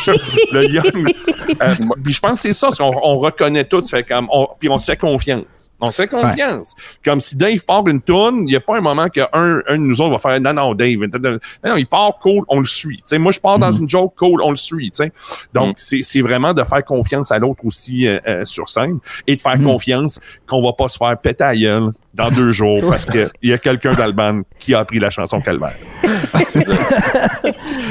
je- 0.04 0.54
le 0.54 0.64
Young. 0.70 1.14
Euh, 1.60 1.74
puis 2.04 2.12
je 2.12 2.20
pense 2.20 2.34
que 2.34 2.38
c'est 2.38 2.52
ça, 2.52 2.68
qu'on 2.76 2.92
on 3.02 3.18
reconnaît 3.18 3.64
tout, 3.64 3.82
ça 3.82 3.96
fait 3.98 4.04
comme, 4.04 4.28
on, 4.30 4.46
puis 4.58 4.68
on 4.68 4.78
se 4.78 4.86
fait 4.90 4.96
confiance. 4.96 5.70
On 5.80 5.86
se 5.90 6.02
fait 6.02 6.08
confiance. 6.08 6.74
Comme 7.04 7.18
si 7.20 7.36
Dave 7.36 7.58
part 7.66 7.86
une 7.88 8.00
tourne, 8.00 8.40
il 8.42 8.44
n'y 8.52 8.56
a 8.56 8.60
pas 8.60 8.76
un 8.78 8.80
moment 8.80 9.08
qu'un 9.08 9.26
un 9.32 9.58
de 9.76 9.82
nous 9.82 10.00
autres 10.00 10.12
va 10.12 10.18
faire 10.18 10.40
non, 10.40 10.52
non, 10.52 10.74
Dave. 10.74 10.96
Non, 11.64 11.76
il 11.76 11.86
part 11.86 12.18
cool, 12.20 12.44
on 12.48 12.58
le 12.60 12.64
suit. 12.64 13.02
Moi, 13.12 13.32
je 13.32 13.40
pars 13.40 13.58
dans 13.58 13.72
une 13.72 13.88
joke 13.88 14.14
cool, 14.16 14.40
on 14.42 14.50
le 14.50 14.56
suit. 14.56 14.92
Donc, 15.52 15.76
Mm. 15.76 16.02
c'est 16.02 16.20
vraiment 16.20 16.54
de 16.54 16.62
faire 16.64 16.84
confiance 16.84 17.32
à 17.32 17.38
l'autre 17.38 17.64
aussi 17.64 18.06
euh, 18.06 18.18
euh, 18.28 18.44
sur 18.44 18.68
scène 18.68 18.98
et 19.26 19.34
de 19.36 19.40
faire 19.42 19.60
confiance 19.60 20.20
qu'on 20.46 20.62
va 20.62 20.72
pas 20.72 20.88
se 20.88 20.96
faire 20.98 21.16
péter 21.18 21.44
à 21.44 21.56
gueule 21.56 21.90
dans 22.14 22.28
deux 22.30 22.52
jours 22.52 22.80
parce 22.88 23.06
qu'il 23.06 23.28
y 23.42 23.52
a 23.52 23.58
quelqu'un 23.58 23.90
band 24.12 24.42
qui 24.58 24.74
a 24.74 24.80
appris 24.80 24.98
la 24.98 25.10
chanson 25.10 25.40
Calvaire. 25.40 25.74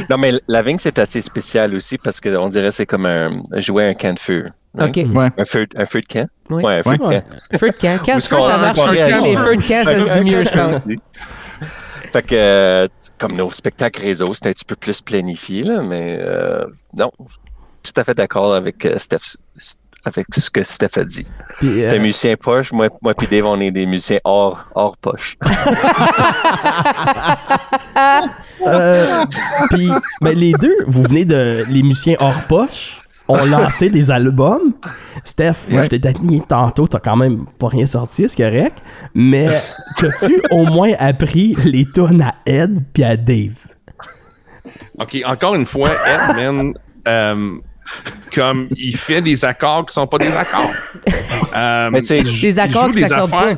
Non, 0.09 0.17
mais 0.17 0.33
la 0.47 0.61
vigne, 0.61 0.77
c'est 0.79 0.99
assez 0.99 1.21
spécial 1.21 1.73
aussi 1.75 1.97
parce 1.97 2.19
qu'on 2.19 2.47
dirait 2.47 2.65
que 2.69 2.73
c'est 2.73 2.85
comme 2.85 3.05
un, 3.05 3.41
jouer 3.57 3.85
un 3.85 3.93
camp 3.93 4.13
de 4.13 4.19
feu. 4.19 4.45
right? 4.75 4.97
OK. 4.97 5.15
Ouais. 5.15 5.29
Un 5.37 5.45
feu, 5.45 5.67
un 5.75 5.85
feu 5.85 6.01
de 6.01 6.05
camp? 6.07 6.27
Oui. 6.49 6.63
Ouais, 6.63 6.75
un 6.79 6.83
feu 6.83 6.97
de 6.97 7.03
Ouais. 7.03 7.21
camp. 7.21 7.59
Feu 7.59 7.67
de 7.69 7.77
camp. 7.77 7.99
Quand 8.05 8.11
Où 8.11 8.15
de 8.15 8.17
est-ce 8.17 8.29
feu, 8.29 8.35
qu'on- 8.37 8.41
ça 8.43 8.57
marche 8.57 8.79
aussi, 8.79 8.99
mais 9.23 9.35
feu 9.35 9.55
de 9.55 9.61
camp, 9.67 9.83
ça 9.85 10.15
se 10.15 10.19
dit 10.19 10.29
mieux, 10.31 10.43
je 10.43 10.49
pense. 10.49 10.81
Fait 12.11 12.25
que, 12.25 12.35
euh, 12.35 12.87
comme 13.19 13.35
nos 13.35 13.51
spectacles 13.51 14.01
réseau, 14.01 14.33
c'est 14.33 14.47
un 14.47 14.51
petit 14.51 14.65
peu 14.65 14.75
plus 14.75 14.99
planifié, 15.01 15.63
là, 15.63 15.81
mais 15.83 16.17
euh, 16.19 16.65
non, 16.97 17.11
tout 17.83 17.91
à 17.95 18.03
fait 18.03 18.15
d'accord 18.15 18.55
avec 18.55 18.83
euh, 18.85 18.97
Steph, 18.97 19.37
avec 20.09 20.27
ce 20.35 20.49
que 20.49 20.63
Steph 20.63 20.97
a 20.97 21.03
dit. 21.05 21.27
Puis, 21.59 21.83
euh, 21.83 21.91
T'es 21.91 21.99
musicien 21.99 22.35
poche, 22.35 22.71
moi, 22.71 22.87
moi 23.01 23.13
puis 23.13 23.27
Dave, 23.27 23.45
on 23.45 23.59
est 23.59 23.71
des 23.71 23.85
musiciens 23.85 24.19
hors, 24.23 24.69
hors 24.75 24.97
poche. 24.97 25.37
euh, 28.65 29.25
puis, 29.71 29.89
ben, 30.21 30.37
les 30.37 30.53
deux, 30.53 30.75
vous 30.87 31.03
venez 31.03 31.25
de. 31.25 31.63
Les 31.69 31.83
musiciens 31.83 32.15
hors 32.19 32.41
poche 32.47 33.01
ont 33.27 33.45
lancé 33.45 33.89
des 33.89 34.09
albums. 34.11 34.73
Steph, 35.23 35.69
Ouais. 35.71 35.83
je 35.83 35.87
t'ai 35.89 35.99
tatoué 35.99 36.41
tantôt, 36.47 36.87
t'as 36.87 36.99
quand 36.99 37.15
même 37.15 37.45
pas 37.59 37.67
rien 37.67 37.85
sorti, 37.85 38.27
c'est 38.27 38.43
correct. 38.43 38.79
Mais 39.13 39.47
as-tu 39.47 40.41
au 40.51 40.65
moins 40.65 40.93
appris 40.97 41.55
les 41.65 41.85
tunes 41.85 42.21
à 42.23 42.35
Ed 42.45 42.79
puis 42.93 43.03
à 43.03 43.15
Dave? 43.17 43.67
OK, 44.99 45.17
encore 45.25 45.55
une 45.55 45.65
fois, 45.65 45.89
Ed, 45.89 46.35
man, 46.35 46.73
euh, 47.07 47.51
comme 48.33 48.67
il 48.77 48.95
fait 48.97 49.21
des 49.21 49.43
accords 49.45 49.85
qui 49.85 49.93
sont 49.93 50.07
pas 50.07 50.17
des 50.17 50.35
accords. 50.35 50.71
Euh, 51.55 51.89
Mais 51.91 52.01
c'est- 52.01 52.21
Des 52.21 52.59
accords 52.59 52.89
qui 52.91 53.01
des 53.01 53.07
s'accordent 53.07 53.33
affaires. 53.33 53.57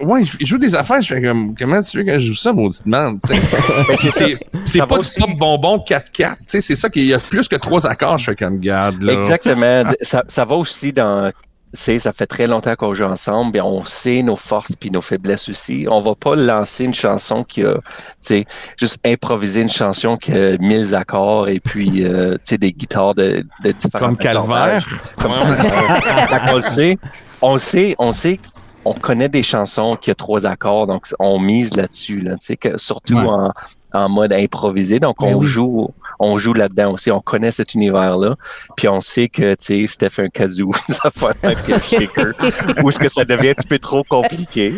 Ouais, 0.00 0.22
il 0.40 0.46
joue 0.46 0.58
des 0.58 0.74
affaires, 0.74 1.00
je 1.02 1.14
fais 1.14 1.22
comme, 1.22 1.54
comment 1.56 1.80
tu 1.82 1.96
veux 1.98 2.04
que 2.04 2.18
je 2.18 2.28
joue 2.28 2.34
ça, 2.34 2.52
maudite 2.52 2.86
merde, 2.86 3.18
tu 3.26 3.34
sais? 3.34 3.40
Puis 3.98 4.08
c'est, 4.12 4.38
c'est 4.64 4.86
pas 4.86 4.98
du 4.98 5.08
top 5.08 5.30
bonbon 5.38 5.78
4-4, 5.78 6.02
tu 6.12 6.26
sais, 6.46 6.60
c'est 6.60 6.74
ça 6.74 6.88
qu'il 6.88 7.04
y 7.04 7.14
a 7.14 7.18
plus 7.18 7.48
que 7.48 7.56
trois 7.56 7.84
accords, 7.86 8.18
je 8.18 8.24
fais 8.26 8.36
comme, 8.36 8.58
garde, 8.58 9.02
là. 9.02 9.12
Exactement. 9.12 9.84
Ça, 10.00 10.22
ça 10.28 10.44
va 10.44 10.56
aussi 10.56 10.92
dans. 10.92 11.32
C'est, 11.74 11.98
ça 11.98 12.12
fait 12.14 12.26
très 12.26 12.46
longtemps 12.46 12.74
qu'on 12.76 12.94
joue 12.94 13.04
ensemble, 13.04 13.56
et 13.58 13.60
on 13.60 13.84
sait 13.84 14.22
nos 14.22 14.36
forces 14.36 14.74
puis 14.74 14.90
nos 14.90 15.02
faiblesses 15.02 15.48
aussi. 15.50 15.86
On 15.90 16.00
va 16.00 16.14
pas 16.14 16.34
lancer 16.34 16.84
une 16.84 16.94
chanson 16.94 17.44
qui 17.44 17.62
a, 17.62 17.74
tu 17.74 17.80
sais, 18.20 18.46
juste 18.78 18.98
improviser 19.04 19.60
une 19.60 19.68
chanson 19.68 20.16
qui 20.16 20.32
a 20.32 20.56
mille 20.58 20.94
accords 20.94 21.48
et 21.48 21.60
puis, 21.60 22.04
euh, 22.04 22.34
tu 22.36 22.40
sais, 22.44 22.58
des 22.58 22.72
guitares 22.72 23.14
de, 23.14 23.44
de 23.62 23.72
différents 23.72 24.06
Comme 24.06 24.16
Calvaire. 24.16 24.86
Comme 25.18 25.32
on 25.32 26.54
le 26.56 26.60
sait, 26.62 26.98
on 27.42 27.52
le 27.54 27.58
sait, 27.60 27.94
on 27.98 28.12
sait, 28.12 28.40
on 28.84 28.94
connaît 28.94 29.28
des 29.28 29.42
chansons 29.42 29.96
qui 29.96 30.10
a 30.10 30.14
trois 30.14 30.46
accords, 30.46 30.86
donc 30.86 31.06
on 31.18 31.38
mise 31.38 31.76
là-dessus, 31.76 32.20
là, 32.20 32.36
tu 32.36 32.46
sais, 32.46 32.56
que 32.56 32.78
surtout 32.78 33.14
Ouais. 33.18 33.26
en, 33.28 33.52
en 33.94 34.08
mode 34.08 34.32
improvisé. 34.32 35.00
Donc, 35.00 35.16
Ben 35.20 35.34
on 35.34 35.38
oui. 35.38 35.46
joue, 35.46 35.90
on 36.18 36.36
joue 36.38 36.52
là-dedans 36.52 36.92
aussi. 36.92 37.10
On 37.10 37.20
connaît 37.20 37.52
cet 37.52 37.74
univers-là. 37.74 38.36
Puis 38.76 38.88
on 38.88 39.00
sait 39.00 39.28
que, 39.28 39.54
tu 39.54 39.64
sais, 39.64 39.86
Steph 39.86 40.18
un 40.22 40.28
kazoo, 40.28 40.72
ça 40.88 41.10
fait 41.10 41.26
un 41.44 41.54
shaker. 41.80 42.32
Ou 42.82 42.88
est-ce 42.88 42.98
que 42.98 43.08
ça 43.08 43.24
devient 43.24 43.50
un 43.50 43.54
petit 43.54 43.66
peu 43.68 43.78
trop 43.78 44.02
compliqué? 44.04 44.74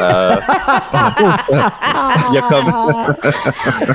Euh, 0.00 0.36
Il 2.30 2.34
y 2.34 2.38
a 2.38 2.42
comme, 2.42 2.68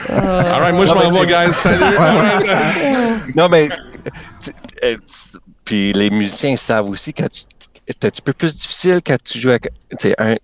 All 0.09 0.61
right, 0.61 0.73
moi, 0.75 0.85
je 0.85 0.93
Non, 0.93 1.03
m'en 1.03 1.11
mais 1.11 1.19
vais, 1.25 1.27
guys. 1.27 1.51
Salut. 1.53 1.83
non, 3.35 3.49
mais, 3.49 3.69
tu- 4.41 4.51
euh, 4.83 4.97
puis 5.65 5.93
les 5.93 6.09
musiciens 6.09 6.55
savent 6.55 6.89
aussi 6.89 7.13
quand 7.13 7.29
tu, 7.29 7.41
c'est 7.89 8.05
un 8.05 8.09
petit 8.09 8.21
peu 8.21 8.33
plus 8.33 8.55
difficile 8.55 8.99
quand 9.05 9.17
tu 9.23 9.39
joues 9.39 9.49
avec, 9.49 9.63
tu 9.91 9.97
sais, 9.99 10.15
un, 10.17 10.35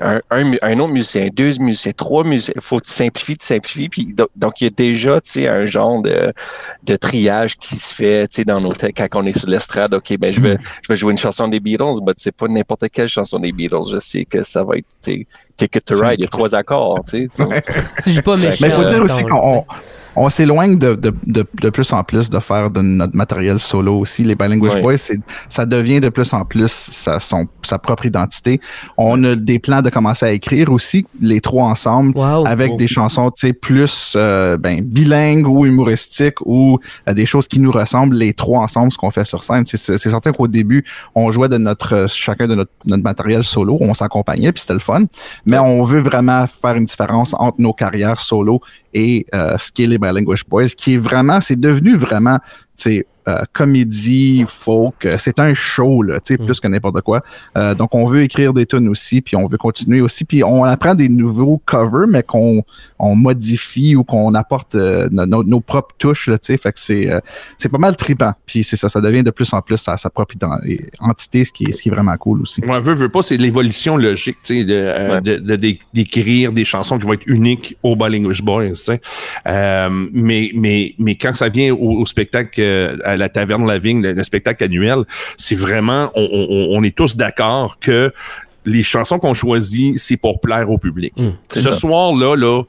un, 0.00 0.20
un, 0.30 0.78
autre 0.80 0.92
musicien, 0.92 1.28
deux 1.32 1.52
musiciens, 1.58 1.92
trois 1.92 2.24
musiciens, 2.24 2.54
faut 2.60 2.78
que 2.78 2.86
tu 2.86 2.92
simplifies, 2.92 3.36
tu 3.36 3.46
simplifies, 3.46 3.88
puis 3.88 4.14
do- 4.14 4.30
donc 4.36 4.60
il 4.60 4.64
y 4.64 4.66
a 4.66 4.70
déjà, 4.70 5.20
un 5.36 5.66
genre 5.66 6.02
de, 6.02 6.32
de 6.82 6.96
triage 6.96 7.56
qui 7.56 7.76
se 7.76 7.94
fait, 7.94 8.28
dans 8.46 8.60
nos 8.60 8.74
têtes 8.74 8.96
quand 8.96 9.08
on 9.14 9.26
est 9.26 9.38
sur 9.38 9.48
l'estrade, 9.48 9.94
ok, 9.94 10.16
ben 10.18 10.32
je 10.32 10.40
vais, 10.40 10.58
je 10.82 10.88
vais 10.88 10.96
jouer 10.96 11.12
une 11.12 11.18
chanson 11.18 11.48
des 11.48 11.60
Beatles, 11.60 12.00
mais 12.04 12.12
c'est 12.16 12.32
pas 12.32 12.48
n'importe 12.48 12.88
quelle 12.92 13.08
chanson 13.08 13.38
des 13.38 13.52
Beatles, 13.52 13.90
je 13.92 13.98
sais 13.98 14.24
que 14.24 14.42
ça 14.42 14.64
va 14.64 14.76
être, 14.76 14.86
Ticket 15.56 15.80
to 15.80 15.98
Ride, 15.98 16.16
il 16.18 16.22
y 16.22 16.26
a 16.26 16.28
trois 16.28 16.54
accords, 16.54 17.00
tu 17.08 17.28
sais, 17.28 17.42
donc, 17.42 17.54
Tu 18.02 18.10
joues 18.10 18.22
pas 18.22 18.36
méchant. 18.36 18.56
Mais 18.60 18.68
il 18.68 18.74
faut 18.74 18.84
dire 18.84 19.02
aussi 19.02 19.18
mettons, 19.18 19.36
qu'on 19.36 19.64
on, 20.16 20.28
s'éloigne 20.28 20.78
de, 20.78 20.94
de, 20.94 21.12
de, 21.26 21.44
de 21.60 21.70
plus 21.70 21.92
en 21.92 22.02
plus 22.04 22.30
de 22.30 22.38
faire 22.38 22.70
de 22.70 22.80
notre 22.80 23.16
matériel 23.16 23.58
solo 23.58 23.98
aussi. 23.98 24.22
Les 24.24 24.34
Bilingual 24.34 24.72
Ouais. 24.74 24.80
Boys, 24.80 24.96
ça 25.48 25.66
devient 25.66 26.00
de 26.00 26.08
plus 26.08 26.32
en 26.32 26.44
plus 26.44 26.70
sa, 26.70 27.20
son, 27.20 27.46
sa 27.62 27.78
propre 27.78 28.06
identité. 28.06 28.60
On 28.96 29.22
a 29.24 29.34
des 29.34 29.58
plans 29.58 29.82
de 29.82 29.90
commencer 29.90 30.26
à 30.26 30.32
écrire 30.32 30.72
aussi, 30.72 31.06
les 31.20 31.40
trois 31.40 31.64
ensemble, 31.66 32.16
Wow. 32.16 32.46
avec 32.46 32.76
des 32.76 32.86
chansons 32.86 33.30
tu 33.30 33.48
sais, 33.48 33.52
plus 33.52 34.14
euh, 34.16 34.56
ben, 34.56 34.82
bilingues 34.84 35.46
ou 35.48 35.66
humoristiques 35.66 36.40
ou 36.44 36.78
euh, 37.08 37.12
des 37.12 37.26
choses 37.26 37.48
qui 37.48 37.58
nous 37.60 37.72
ressemblent, 37.72 38.16
les 38.16 38.32
trois 38.34 38.60
ensemble, 38.60 38.92
ce 38.92 38.98
qu'on 38.98 39.10
fait 39.10 39.24
sur 39.24 39.42
scène. 39.44 39.64
C'est, 39.66 39.98
certain 39.98 40.32
qu'au 40.32 40.48
début, 40.48 40.84
on 41.14 41.30
jouait 41.30 41.48
de 41.48 41.58
notre 41.58 41.94
euh, 41.94 42.06
chacun 42.08 42.46
de 42.46 42.54
notre, 42.54 42.70
notre 42.86 43.02
matériel 43.02 43.42
solo, 43.42 43.78
on 43.80 43.94
s'accompagnait, 43.94 44.52
puis 44.52 44.60
c'était 44.60 44.74
le 44.74 44.78
fun. 44.78 45.04
Mais 45.46 45.58
on 45.58 45.84
veut 45.84 46.00
vraiment 46.00 46.46
faire 46.46 46.74
une 46.74 46.84
différence 46.84 47.34
entre 47.38 47.60
nos 47.60 47.72
carrières 47.72 48.20
solo 48.20 48.60
et 48.92 49.26
euh, 49.34 49.58
ce 49.58 49.70
qui 49.70 49.84
est 49.84 49.86
les 49.86 49.98
Bilingual 49.98 50.36
Boys, 50.48 50.68
qui 50.68 50.94
est 50.94 50.98
vraiment, 50.98 51.40
c'est 51.40 51.58
devenu 51.58 51.96
vraiment 51.96 52.38
c'est 52.76 53.06
euh, 53.26 53.38
comédie, 53.54 54.44
folk, 54.46 55.06
euh, 55.06 55.16
c'est 55.18 55.38
un 55.38 55.54
show 55.54 56.02
là, 56.02 56.20
tu 56.20 56.34
sais, 56.34 56.42
Mm. 56.42 56.44
plus 56.44 56.60
que 56.60 56.68
n'importe 56.68 57.00
quoi. 57.00 57.22
Euh, 57.56 57.74
donc 57.74 57.94
on 57.94 58.04
veut 58.06 58.20
écrire 58.22 58.52
des 58.52 58.66
tunes 58.66 58.86
aussi, 58.86 59.22
puis 59.22 59.34
on 59.34 59.46
veut 59.46 59.56
continuer 59.56 60.02
aussi, 60.02 60.26
puis 60.26 60.44
on 60.44 60.62
apprend 60.64 60.94
des 60.94 61.08
nouveaux 61.08 61.58
covers, 61.64 62.06
mais 62.06 62.22
qu'on 62.22 62.62
on 62.98 63.16
modifie 63.16 63.96
ou 63.96 64.04
qu'on 64.04 64.34
apporte 64.34 64.74
euh, 64.74 65.08
no- 65.10 65.24
no- 65.24 65.42
nos 65.42 65.60
propres 65.60 65.94
touches 65.98 66.28
là, 66.28 66.36
tu 66.36 66.48
sais, 66.48 66.58
fait 66.58 66.72
que 66.72 66.78
c'est 66.78 67.10
euh, 67.10 67.20
c'est 67.56 67.70
pas 67.70 67.78
mal 67.78 67.96
trippant. 67.96 68.32
Puis 68.44 68.62
c'est 68.62 68.76
ça, 68.76 68.90
ça 68.90 69.00
devient 69.00 69.22
de 69.22 69.30
plus 69.30 69.50
en 69.54 69.62
plus 69.62 69.78
sa, 69.78 69.96
sa 69.96 70.10
propre 70.10 70.34
ident- 70.36 70.60
entité, 71.00 71.46
ce 71.46 71.52
qui 71.52 71.64
est 71.64 71.72
ce 71.72 71.80
qui 71.80 71.88
est 71.88 71.92
vraiment 71.92 72.16
cool 72.18 72.42
aussi. 72.42 72.60
Moi, 72.62 72.78
veut, 72.80 72.92
veut 72.94 73.08
pas, 73.08 73.22
c'est 73.22 73.38
l'évolution 73.38 73.96
logique, 73.96 74.36
tu 74.44 74.56
sais, 74.58 74.64
de, 74.64 74.74
euh, 74.74 75.14
Ouais. 75.14 75.20
de- 75.22 75.36
de- 75.36 75.56
d'é- 75.56 75.78
d'écrire 75.94 76.52
des 76.52 76.66
chansons 76.66 76.98
qui 76.98 77.06
vont 77.06 77.14
être 77.14 77.26
uniques 77.26 77.78
aux 77.82 77.96
Bilingual 77.96 78.36
Boys, 78.42 78.68
tu 78.68 78.74
sais. 78.74 79.00
Euh, 79.46 79.88
mais, 80.12 80.50
mais, 80.54 80.94
mais 80.98 81.14
quand 81.16 81.34
ça 81.34 81.48
vient 81.48 81.72
au, 81.72 82.00
au 82.02 82.04
spectacle 82.06 82.60
euh, 82.64 82.96
à 83.04 83.16
la 83.16 83.28
Taverne 83.28 83.66
La 83.66 83.78
Vigne, 83.78 84.02
le, 84.02 84.12
le 84.12 84.24
spectacle 84.24 84.64
annuel, 84.64 85.04
c'est 85.36 85.54
vraiment, 85.54 86.10
on, 86.14 86.22
on, 86.32 86.76
on 86.78 86.82
est 86.82 86.96
tous 86.96 87.16
d'accord 87.16 87.78
que 87.78 88.12
les 88.66 88.82
chansons 88.82 89.18
qu'on 89.18 89.34
choisit, 89.34 89.98
c'est 89.98 90.16
pour 90.16 90.40
plaire 90.40 90.70
au 90.70 90.78
public. 90.78 91.12
c'est 91.50 91.60
Ce 91.60 91.72
soir-là, 91.72 92.34
là, 92.36 92.62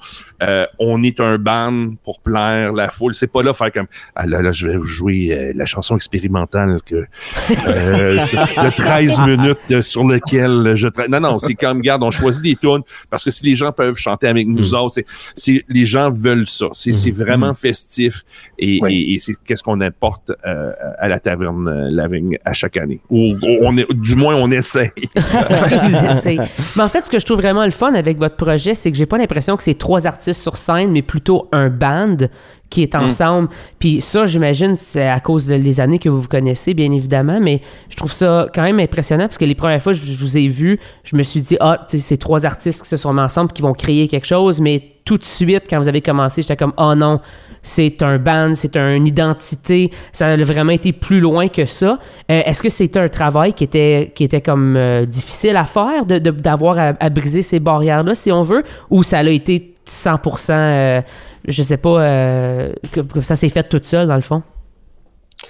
euh, 0.43 0.65
on 0.79 1.01
est 1.03 1.19
un 1.19 1.37
band 1.37 1.91
pour 2.03 2.19
plaire 2.21 2.73
la 2.73 2.89
foule. 2.89 3.13
C'est 3.15 3.27
pas 3.31 3.43
là 3.43 3.53
faire 3.53 3.71
comme 3.71 3.87
ah 4.15 4.25
là 4.25 4.41
là 4.41 4.51
je 4.51 4.67
vais 4.67 4.77
vous 4.77 4.85
jouer 4.85 5.31
euh, 5.31 5.53
la 5.55 5.65
chanson 5.65 5.95
expérimentale 5.95 6.79
que 6.85 7.05
euh, 7.67 8.15
de 8.17 8.75
13 8.75 9.19
minutes 9.27 9.57
de- 9.69 9.81
sur 9.81 10.05
lequel 10.07 10.73
je 10.75 10.87
tra- 10.87 11.09
non 11.09 11.19
non 11.19 11.39
c'est 11.39 11.53
comme 11.55 11.81
garde 11.81 12.03
on 12.03 12.11
choisit 12.11 12.41
des 12.43 12.55
tunes 12.55 12.81
parce 13.09 13.23
que 13.23 13.31
si 13.31 13.45
les 13.45 13.55
gens 13.55 13.71
peuvent 13.71 13.95
chanter 13.95 14.27
avec 14.27 14.47
nous 14.47 14.73
autres 14.75 14.99
c'est, 15.35 15.63
les 15.69 15.85
gens 15.85 16.11
veulent 16.11 16.47
ça 16.47 16.67
c'est, 16.73 16.93
c'est 16.93 17.11
vraiment 17.11 17.53
festif 17.53 18.23
et, 18.57 18.79
Oui. 18.81 18.93
et, 19.09 19.13
et 19.15 19.19
c'est 19.19 19.33
qu'est-ce 19.45 19.63
qu'on 19.63 19.81
apporte 19.81 20.31
euh, 20.45 20.71
à 20.99 21.07
la 21.07 21.19
taverne 21.19 21.67
euh, 21.67 21.89
La 21.91 22.07
Vigne 22.07 22.37
à 22.45 22.53
chaque 22.53 22.77
année 22.77 22.99
ou 23.09 23.35
on 23.61 23.77
est 23.77 23.91
du 23.93 24.15
moins 24.15 24.35
on 24.35 24.51
essaye 24.51 24.91
Parce 25.13 25.69
que 25.69 25.75
vous 25.75 26.09
essayez? 26.11 26.39
Mais 26.75 26.83
en 26.83 26.89
fait, 26.89 27.05
ce 27.05 27.09
que 27.09 27.19
je 27.19 27.25
trouve 27.25 27.37
vraiment 27.39 27.63
le 27.65 27.71
fun 27.71 27.93
avec 27.93 28.17
votre 28.17 28.35
projet, 28.35 28.73
c'est 28.73 28.91
que 28.91 28.97
j'ai 28.97 29.05
pas 29.05 29.17
l'impression 29.17 29.55
que 29.57 29.63
c'est 29.63 29.77
trois 29.77 30.07
artistes 30.07 30.24
sur 30.33 30.57
scène, 30.57 30.91
mais 30.91 31.01
plutôt 31.01 31.47
un 31.51 31.69
band 31.69 32.17
qui 32.69 32.81
est 32.81 32.95
ensemble. 32.95 33.49
Puis 33.79 34.01
ça, 34.01 34.25
j'imagine, 34.25 34.75
c'est 34.75 35.07
à 35.07 35.19
cause 35.19 35.47
des 35.47 35.79
années 35.79 35.99
que 35.99 36.09
vous 36.09 36.21
vous 36.21 36.27
connaissez, 36.27 36.73
bien 36.73 36.91
évidemment, 36.91 37.39
mais 37.39 37.61
je 37.89 37.95
trouve 37.95 38.11
ça 38.11 38.47
quand 38.53 38.63
même 38.63 38.79
impressionnant 38.79 39.25
parce 39.25 39.37
que 39.37 39.45
les 39.45 39.55
premières 39.55 39.81
fois 39.81 39.93
que 39.93 39.99
je 39.99 40.11
vous 40.13 40.37
ai 40.37 40.47
vu, 40.47 40.79
je 41.03 41.15
me 41.15 41.23
suis 41.23 41.41
dit, 41.41 41.57
ah, 41.59 41.77
tu 41.89 41.97
sais, 41.97 42.03
c'est 42.03 42.17
trois 42.17 42.45
artistes 42.45 42.81
qui 42.81 42.89
se 42.89 42.97
sont 42.97 43.13
mis 43.13 43.21
ensemble 43.21 43.51
qui 43.51 43.61
vont 43.61 43.73
créer 43.73 44.07
quelque 44.07 44.25
chose, 44.25 44.59
mais 44.61 44.81
tout 45.05 45.17
de 45.19 45.23
suite, 45.23 45.65
quand 45.69 45.77
vous 45.77 45.87
avez 45.87 46.01
commencé, 46.01 46.41
j'étais 46.41 46.55
comme, 46.57 46.73
oh 46.77 46.95
non, 46.95 47.19
c'est 47.61 48.01
un 48.01 48.17
band, 48.17 48.53
c'est 48.55 48.75
une 48.75 49.05
identité, 49.05 49.91
ça 50.11 50.27
a 50.29 50.35
vraiment 50.37 50.71
été 50.71 50.91
plus 50.91 51.19
loin 51.19 51.47
que 51.47 51.65
ça. 51.65 51.99
Euh, 52.31 52.41
Est-ce 52.45 52.63
que 52.63 52.69
c'était 52.69 52.99
un 52.99 53.09
travail 53.09 53.53
qui 53.53 53.63
était, 53.63 54.11
qui 54.15 54.23
était 54.23 54.41
comme 54.41 54.75
euh, 54.75 55.05
difficile 55.05 55.55
à 55.55 55.65
faire, 55.65 56.05
de- 56.07 56.17
de- 56.19 56.31
d'avoir 56.31 56.77
à, 56.79 56.93
à 56.99 57.09
briser 57.09 57.43
ces 57.43 57.59
barrières-là, 57.59 58.15
si 58.15 58.31
on 58.31 58.41
veut, 58.41 58.63
ou 58.89 59.03
ça 59.03 59.19
a 59.19 59.23
été 59.23 59.74
100%, 59.89 60.53
euh, 60.53 61.01
je 61.47 61.63
sais 61.63 61.77
pas, 61.77 62.01
euh, 62.01 62.73
que, 62.91 63.01
que 63.01 63.21
ça 63.21 63.35
s'est 63.35 63.49
fait 63.49 63.63
tout 63.63 63.81
seul, 63.83 64.07
dans 64.07 64.15
le 64.15 64.21
fond? 64.21 64.43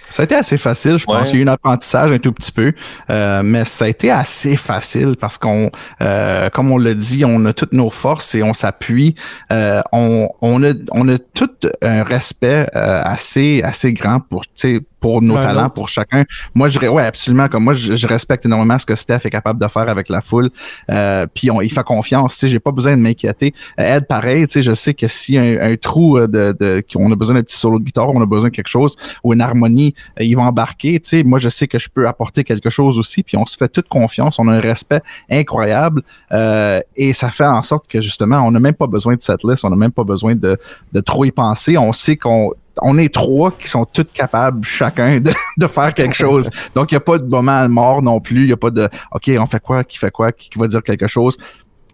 Ça 0.09 0.21
a 0.21 0.25
été 0.25 0.35
assez 0.35 0.57
facile, 0.57 0.97
je 0.97 1.05
pense. 1.05 1.29
Il 1.29 1.35
y 1.35 1.39
a 1.39 1.41
eu 1.41 1.43
un 1.45 1.51
apprentissage 1.51 2.11
un 2.11 2.17
tout 2.19 2.31
petit 2.31 2.51
peu, 2.51 2.73
euh, 3.09 3.41
mais 3.43 3.65
ça 3.65 3.85
a 3.85 3.87
été 3.87 4.11
assez 4.11 4.55
facile 4.55 5.15
parce 5.19 5.37
qu'on, 5.37 5.69
euh, 6.01 6.49
comme 6.49 6.71
on 6.71 6.77
l'a 6.77 6.93
dit, 6.93 7.23
on 7.25 7.43
a 7.45 7.53
toutes 7.53 7.73
nos 7.73 7.89
forces 7.89 8.35
et 8.35 8.43
on 8.43 8.53
s'appuie. 8.53 9.15
Euh, 9.51 9.81
on, 9.91 10.29
on 10.41 10.63
a, 10.63 10.73
on 10.91 11.07
a 11.09 11.17
tout 11.17 11.49
un 11.81 12.03
respect 12.03 12.67
euh, 12.75 13.01
assez, 13.03 13.61
assez 13.63 13.93
grand 13.93 14.19
pour, 14.19 14.45
tu 14.45 14.51
sais, 14.55 14.79
pour 14.99 15.21
nos 15.21 15.37
talents, 15.37 15.69
pour 15.69 15.87
chacun. 15.87 16.23
Moi, 16.55 16.67
je 16.67 16.79
ouais, 16.79 17.05
absolument. 17.05 17.47
Comme 17.47 17.63
moi, 17.63 17.75
je, 17.75 17.95
je 17.95 18.07
respecte 18.07 18.43
énormément 18.45 18.79
ce 18.79 18.87
que 18.87 18.95
Steph 18.95 19.19
est 19.23 19.29
capable 19.29 19.61
de 19.61 19.67
faire 19.67 19.87
avec 19.87 20.09
la 20.09 20.19
foule. 20.19 20.49
Euh, 20.89 21.27
puis 21.31 21.51
on, 21.51 21.61
il 21.61 21.71
fait 21.71 21.83
confiance. 21.83 22.33
Tu 22.33 22.39
sais, 22.39 22.47
j'ai 22.47 22.59
pas 22.59 22.71
besoin 22.71 22.97
de 22.97 23.01
m'inquiéter. 23.01 23.53
Euh, 23.79 23.97
Ed, 23.97 24.07
pareil. 24.07 24.47
Tu 24.47 24.53
sais, 24.53 24.61
je 24.63 24.73
sais 24.73 24.95
que 24.95 25.07
si 25.07 25.37
un, 25.37 25.59
un 25.61 25.75
trou 25.75 26.17
euh, 26.17 26.25
de, 26.27 26.55
de, 26.59 26.83
qu'on 26.91 27.11
a 27.11 27.15
besoin 27.15 27.35
d'un 27.35 27.43
petit 27.43 27.55
solo 27.57 27.77
de 27.77 27.83
guitare, 27.83 28.09
on 28.09 28.21
a 28.21 28.25
besoin 28.25 28.49
de 28.49 28.55
quelque 28.55 28.67
chose 28.67 28.95
ou 29.23 29.31
une 29.33 29.41
harmonie, 29.41 29.93
euh, 30.19 30.23
ils 30.23 30.35
vont 30.35 30.43
embarquer. 30.43 30.99
Tu 30.99 31.09
sais, 31.09 31.23
moi, 31.23 31.39
je 31.39 31.49
sais 31.49 31.67
que 31.67 31.79
je 31.79 31.89
peux 31.89 32.07
apporter 32.07 32.43
quelque 32.43 32.69
chose 32.69 32.99
aussi. 32.99 33.23
Puis 33.23 33.37
on 33.37 33.45
se 33.45 33.57
fait 33.57 33.67
toute 33.67 33.87
confiance. 33.87 34.39
On 34.39 34.47
a 34.47 34.53
un 34.53 34.59
respect 34.59 35.01
incroyable 35.29 36.03
euh, 36.31 36.79
et 36.95 37.13
ça 37.13 37.29
fait 37.29 37.45
en 37.45 37.63
sorte 37.63 37.87
que 37.87 38.01
justement, 38.01 38.41
on 38.41 38.51
n'a 38.51 38.59
même 38.59 38.73
pas 38.73 38.87
besoin 38.87 39.15
de 39.15 39.21
cette 39.21 39.43
liste. 39.43 39.65
On 39.65 39.69
n'a 39.69 39.75
même 39.75 39.91
pas 39.91 40.03
besoin 40.03 40.35
de, 40.35 40.57
de 40.93 40.99
trop 40.99 41.25
y 41.25 41.31
penser. 41.31 41.77
On 41.77 41.93
sait 41.93 42.17
qu'on 42.17 42.53
on 42.81 42.97
est 42.97 43.13
trois 43.13 43.51
qui 43.51 43.67
sont 43.67 43.85
tous 43.85 44.05
capables, 44.13 44.65
chacun, 44.65 45.19
de, 45.19 45.31
de 45.57 45.67
faire 45.67 45.93
quelque 45.93 46.15
chose. 46.15 46.49
Donc, 46.73 46.91
il 46.91 46.95
n'y 46.95 46.97
a 46.97 47.01
pas 47.01 47.17
de 47.17 47.25
moment 47.25 47.67
mort 47.69 48.01
non 48.01 48.19
plus. 48.19 48.41
Il 48.41 48.47
n'y 48.47 48.53
a 48.53 48.57
pas 48.57 48.69
de 48.69 48.89
OK, 49.11 49.31
on 49.39 49.45
fait 49.45 49.61
quoi, 49.61 49.83
qui 49.83 49.97
fait 49.97 50.11
quoi, 50.11 50.31
qui 50.31 50.49
va 50.57 50.67
dire 50.67 50.83
quelque 50.83 51.07
chose. 51.07 51.37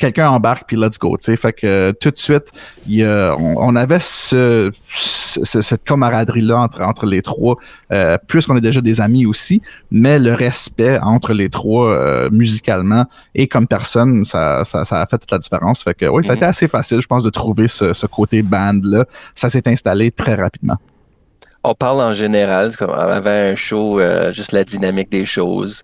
Quelqu'un 0.02 0.30
embarque, 0.32 0.64
puis 0.68 0.78
let's 0.78 0.98
go. 0.98 1.16
tu 1.18 1.26
sais. 1.26 1.38
Fait 1.38 1.54
que 1.54 1.68
euh, 1.68 1.94
tout 1.94 2.10
de 2.10 2.18
suite, 2.18 2.48
y 2.88 3.04
on, 3.04 3.56
on 3.58 3.76
avait 3.76 4.00
ce, 4.00 4.72
ce- 4.88 5.62
cette 5.62 5.84
camaraderie-là 5.84 6.58
entre, 6.60 6.82
entre 6.82 7.06
les 7.06 7.22
trois, 7.22 7.56
euh, 7.94 8.18
plus 8.28 8.48
qu'on 8.48 8.58
est 8.58 8.62
déjà 8.62 8.82
des 8.82 9.00
amis 9.00 9.26
aussi, 9.28 9.62
mais 9.92 10.18
le 10.18 10.34
respect 10.34 10.98
entre 11.02 11.34
les 11.34 11.50
trois 11.50 11.88
euh, 11.90 12.30
musicalement 12.32 13.06
et 13.36 13.48
comme 13.48 13.68
personne, 13.68 14.24
ça, 14.26 14.64
ça, 14.64 14.86
ça 14.86 15.02
a 15.02 15.06
fait 15.06 15.20
toute 15.20 15.32
la 15.32 15.38
différence. 15.38 15.84
Fait 15.84 15.94
que 15.94 16.06
oui, 16.08 16.24
ça 16.24 16.32
a 16.34 16.36
été 16.36 16.46
assez 16.46 16.68
facile, 16.68 17.00
je 17.00 17.08
pense, 17.08 17.24
de 17.24 17.30
trouver 17.30 17.68
ce, 17.68 17.94
ce 17.94 18.08
côté 18.08 18.42
band-là. 18.42 19.06
Ça 19.36 19.50
s'est 19.52 19.68
installé 19.68 20.10
très 20.12 20.34
rapidement. 20.36 20.78
On 21.64 21.76
parle 21.76 22.02
en 22.02 22.16
général, 22.16 22.76
comme 22.76 22.90
avant 22.90 23.30
un 23.30 23.56
show, 23.56 24.00
euh, 24.00 24.32
juste 24.34 24.52
la 24.52 24.64
dynamique 24.64 25.12
des 25.12 25.28
choses. 25.28 25.84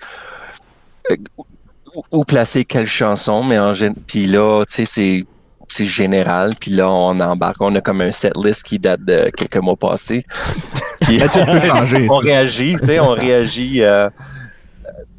Où, 2.12 2.24
placer 2.26 2.66
quelle 2.66 2.88
chanson, 2.88 3.44
mais 3.44 3.58
en 3.58 3.74
puis 4.08 4.28
là, 4.28 4.64
tu 4.66 4.76
sais, 4.76 4.86
c'est 4.86 5.26
c'est 5.70 5.86
général, 5.86 6.54
puis 6.60 6.72
là, 6.72 6.90
on 6.90 7.20
embarque. 7.20 7.58
On 7.60 7.76
a 7.76 7.82
comme 7.82 8.02
un 8.02 8.12
set 8.12 8.34
list 8.38 8.64
qui 8.64 8.80
date 8.80 9.04
de 9.04 9.30
quelques 9.36 9.58
mois 9.58 9.76
passés. 9.76 10.24
Puis 11.02 11.20
on 12.10 12.18
réagit, 12.18 12.76
tu 12.80 12.86
sais, 12.86 13.00
on 13.00 13.12
réagit 13.12 13.84
euh, 13.84 14.10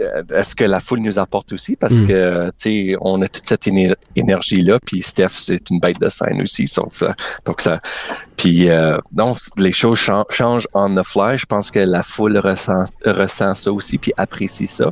euh, 0.00 0.22
à 0.34 0.44
ce 0.44 0.54
que 0.54 0.64
la 0.64 0.80
foule 0.80 1.00
nous 1.00 1.18
apporte 1.18 1.52
aussi, 1.52 1.76
parce 1.76 1.94
Mm. 2.00 2.06
que, 2.06 2.46
tu 2.48 2.52
sais, 2.56 2.96
on 3.00 3.20
a 3.22 3.28
toute 3.28 3.46
cette 3.46 3.66
éner- 3.66 3.94
énergie-là, 4.16 4.78
puis 4.84 5.02
Steph, 5.02 5.28
c'est 5.38 5.70
une 5.70 5.80
bête 5.80 6.00
de 6.00 6.08
scène 6.08 6.40
aussi, 6.42 6.66
sauf, 6.68 7.02
euh, 7.02 7.11
donc 7.44 7.61
ça... 7.61 7.80
Puis, 8.37 8.68
euh, 8.70 8.98
non, 9.12 9.34
les 9.56 9.72
choses 9.72 9.98
chan- 9.98 10.24
changent 10.30 10.68
on 10.72 10.94
the 10.94 11.02
fly. 11.04 11.37
Je 11.37 11.46
pense 11.46 11.72
que 11.72 11.80
la 11.80 12.04
foule 12.04 12.38
ressent, 12.38 12.84
ressent 13.04 13.54
ça 13.54 13.72
aussi, 13.72 13.98
puis 13.98 14.12
apprécie 14.16 14.68
ça. 14.68 14.90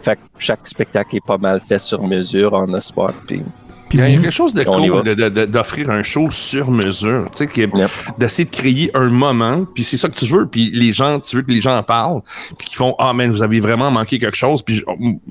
Fait 0.00 0.16
que 0.16 0.20
chaque 0.38 0.66
spectacle 0.66 1.16
est 1.16 1.26
pas 1.26 1.36
mal 1.36 1.60
fait 1.60 1.78
sur 1.78 2.02
mesure, 2.02 2.54
on 2.54 2.66
the 2.66 2.80
spot, 2.80 3.14
puis... 3.26 3.44
Il 3.92 4.00
y 4.00 4.02
a 4.02 4.08
quelque 4.08 4.30
chose 4.30 4.52
de 4.52 4.64
cool 4.64 5.46
d'offrir 5.46 5.90
un 5.90 6.02
show 6.02 6.30
sur 6.30 6.70
mesure, 6.70 7.28
tu 7.30 7.46
sais, 7.46 7.48
Yep. 7.56 7.90
d'essayer 8.18 8.44
de 8.44 8.50
créer 8.50 8.90
un 8.94 9.10
moment, 9.10 9.64
puis 9.74 9.84
c'est 9.84 9.96
ça 9.96 10.08
que 10.08 10.14
tu 10.14 10.26
veux, 10.26 10.46
puis 10.46 10.70
les 10.72 10.92
gens, 10.92 11.20
tu 11.20 11.36
veux 11.36 11.42
que 11.42 11.50
les 11.50 11.60
gens 11.60 11.76
en 11.76 11.82
parlent, 11.82 12.22
puis 12.58 12.68
qu'ils 12.68 12.76
font 12.76 12.94
ah 12.98 13.12
man, 13.12 13.30
vous 13.30 13.42
avez 13.42 13.60
vraiment 13.60 13.90
manqué 13.90 14.18
quelque 14.18 14.36
chose, 14.36 14.62
puis 14.62 14.84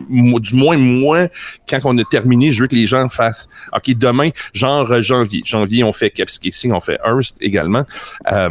du 0.07 0.55
moins 0.55 0.77
moi, 0.77 1.27
quand 1.69 1.79
on 1.83 1.97
a 1.97 2.03
terminé, 2.03 2.51
je 2.51 2.61
veux 2.61 2.67
que 2.67 2.75
les 2.75 2.87
gens 2.87 3.07
fassent 3.09 3.47
ok 3.73 3.91
demain, 3.95 4.29
genre 4.53 4.91
euh, 4.91 5.01
janvier, 5.01 5.41
janvier 5.45 5.83
on 5.83 5.93
fait 5.93 6.09
Capscasing, 6.09 6.71
on 6.71 6.79
fait 6.79 6.99
Hearst 7.05 7.37
également. 7.41 7.83
Euh, 8.31 8.49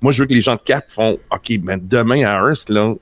moi, 0.00 0.12
je 0.12 0.22
veux 0.22 0.26
que 0.26 0.34
les 0.34 0.42
gens 0.42 0.56
de 0.56 0.60
Cap 0.60 0.90
font 0.90 1.18
OK, 1.30 1.58
ben 1.60 1.80
demain 1.82 2.26
à 2.26 2.34
Hearst, 2.34 2.68
là, 2.68 2.94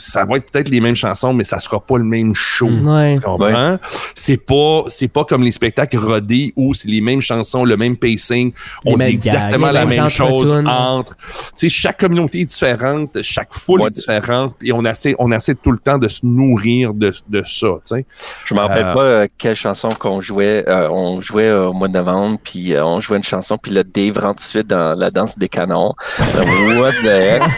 ça 0.00 0.24
va 0.24 0.36
être 0.38 0.50
peut-être 0.50 0.68
les 0.68 0.80
mêmes 0.80 0.96
chansons, 0.96 1.32
mais 1.32 1.44
ça 1.44 1.60
sera 1.60 1.78
pas 1.80 1.98
le 1.98 2.04
même 2.04 2.34
show. 2.34 2.68
Ouais. 2.68 3.14
Tu 3.14 3.20
comprends? 3.20 3.78
C'est 4.14 4.36
pas, 4.38 4.84
c'est 4.88 5.08
pas 5.08 5.24
comme 5.24 5.42
les 5.42 5.52
spectacles 5.52 5.98
rodés 5.98 6.52
où 6.56 6.74
c'est 6.74 6.88
les 6.88 7.00
mêmes 7.00 7.20
chansons, 7.20 7.64
le 7.64 7.76
même 7.76 7.96
pacing. 7.96 8.52
On 8.84 8.96
dit 8.96 9.04
exactement 9.04 9.70
la 9.70 9.84
même 9.86 10.08
chose 10.08 10.52
entre. 10.66 11.14
Tu 11.16 11.22
sais, 11.54 11.68
chaque 11.68 12.00
communauté 12.00 12.40
est 12.40 12.44
différente, 12.46 13.22
chaque 13.22 13.52
foule 13.54 13.80
Ouais. 13.82 13.88
est 13.88 13.90
différente 13.90 14.54
et 14.62 14.72
on 14.72 14.84
essaie, 14.84 15.14
on 15.18 15.30
essaie 15.32 15.54
tout 15.54 15.72
le 15.72 15.78
temps 15.78 15.98
de 15.98 16.08
se 16.08 16.20
nourrir 16.24 16.92
de, 16.94 17.12
de 17.28 17.42
ça, 17.46 17.68
tu 17.84 17.96
sais. 17.96 18.06
Je 18.46 18.54
me 18.54 18.60
rappelle 18.60 18.86
Euh, 18.86 18.94
pas 18.94 19.02
euh, 19.02 19.26
quelle 19.38 19.56
chanson 19.56 19.90
qu'on 19.90 20.20
jouait. 20.20 20.64
Euh, 20.68 20.88
on 20.90 21.20
jouait 21.20 21.50
au 21.52 21.72
mois 21.72 21.88
de 21.88 21.92
novembre, 21.94 22.38
puis 22.42 22.74
euh, 22.74 22.84
on 22.84 23.00
jouait 23.00 23.18
une 23.18 23.24
chanson, 23.24 23.58
puis 23.58 23.72
là, 23.72 23.82
Dave 23.84 24.18
rentre 24.18 24.36
tout 24.36 24.44
de 24.44 24.48
suite 24.48 24.66
dans 24.66 24.98
la 24.98 25.10
danse 25.10 25.38
des 25.38 25.48
canons. 25.48 25.92
What 26.80 26.92
the 27.02 27.06
heck? 27.06 27.42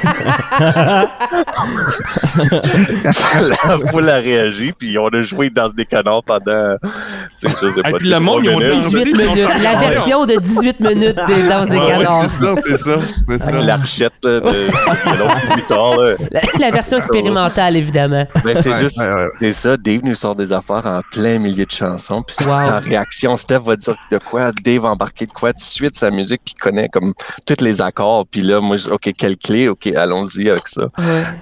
la 2.37 3.79
foule 3.91 4.09
a 4.09 4.17
réagi, 4.17 4.73
puis 4.79 4.99
on 4.99 5.09
a 5.09 5.23
joué 5.23 5.51
dans 5.51 5.69
ce 5.69 5.75
décanard 5.75 6.23
pendant. 6.25 6.77
tu 7.41 7.49
sais, 7.49 7.55
je 7.63 7.69
sais 7.71 7.81
Et 7.89 7.93
puis 7.95 8.09
le 8.09 8.19
monde, 8.21 8.41
ils 8.45 8.51
ont 8.51 8.59
minutes. 8.59 8.83
dansé. 8.85 9.05
18 9.05 9.17
minutes. 9.17 9.49
La 9.63 9.77
version 9.77 10.27
de 10.27 10.37
18 10.37 10.81
minutes 10.81 11.19
des 11.27 11.49
danses 11.49 11.69
des 11.69 11.77
Ouais, 11.79 11.83
ouais, 11.85 11.91
canards. 11.99 12.23
c'est 12.29 12.45
ça, 12.45 12.55
c'est 12.63 12.77
ça. 12.77 12.97
C'est 13.27 13.39
ça. 13.39 13.49
Avec 13.49 13.65
l'archette 13.67 14.13
de, 14.23 14.41
de 14.41 15.19
l'autre 15.19 15.49
plus 15.53 15.63
tard. 15.63 15.97
Là. 15.97 16.15
La, 16.31 16.41
la 16.59 16.71
version 16.71 16.99
expérimentale, 16.99 17.77
évidemment. 17.77 18.27
Ben, 18.45 18.57
c'est 18.63 18.71
Ouais, 18.73 18.81
juste, 18.81 18.99
ouais, 18.99 19.13
ouais. 19.13 19.29
c'est 19.39 19.53
ça. 19.53 19.77
Dave 19.77 20.01
nous 20.05 20.15
sort 20.15 20.35
des 20.35 20.53
affaires 20.53 20.87
en 20.87 21.01
plein 21.11 21.39
milieu 21.39 21.65
de 21.67 21.71
chansons. 21.71 22.23
Puis 22.23 22.37
c'est 22.39 22.47
Wow. 22.47 22.53
en 22.55 22.81
réaction, 22.81 23.37
Steph 23.37 23.61
va 23.61 23.77
dire 23.77 23.95
de 24.11 24.19
quoi, 24.19 24.51
Dave 24.65 24.83
va 24.83 24.91
embarquer 24.91 25.27
de 25.27 25.33
quoi, 25.33 25.53
tout 25.53 25.59
de 25.59 25.63
suite 25.63 25.97
sa 25.97 26.11
musique, 26.11 26.41
puis 26.45 26.55
il 26.57 26.61
connaît 26.61 26.89
comme 26.89 27.13
tous 27.47 27.63
les 27.65 27.81
accords. 27.81 28.27
Puis 28.31 28.43
là, 28.43 28.61
moi, 28.61 28.77
je- 28.77 28.91
OK, 28.91 29.11
quelle 29.17 29.37
clé? 29.37 29.69
OK, 29.69 29.87
allons-y 29.89 30.51
avec 30.51 30.67
ça. 30.69 30.83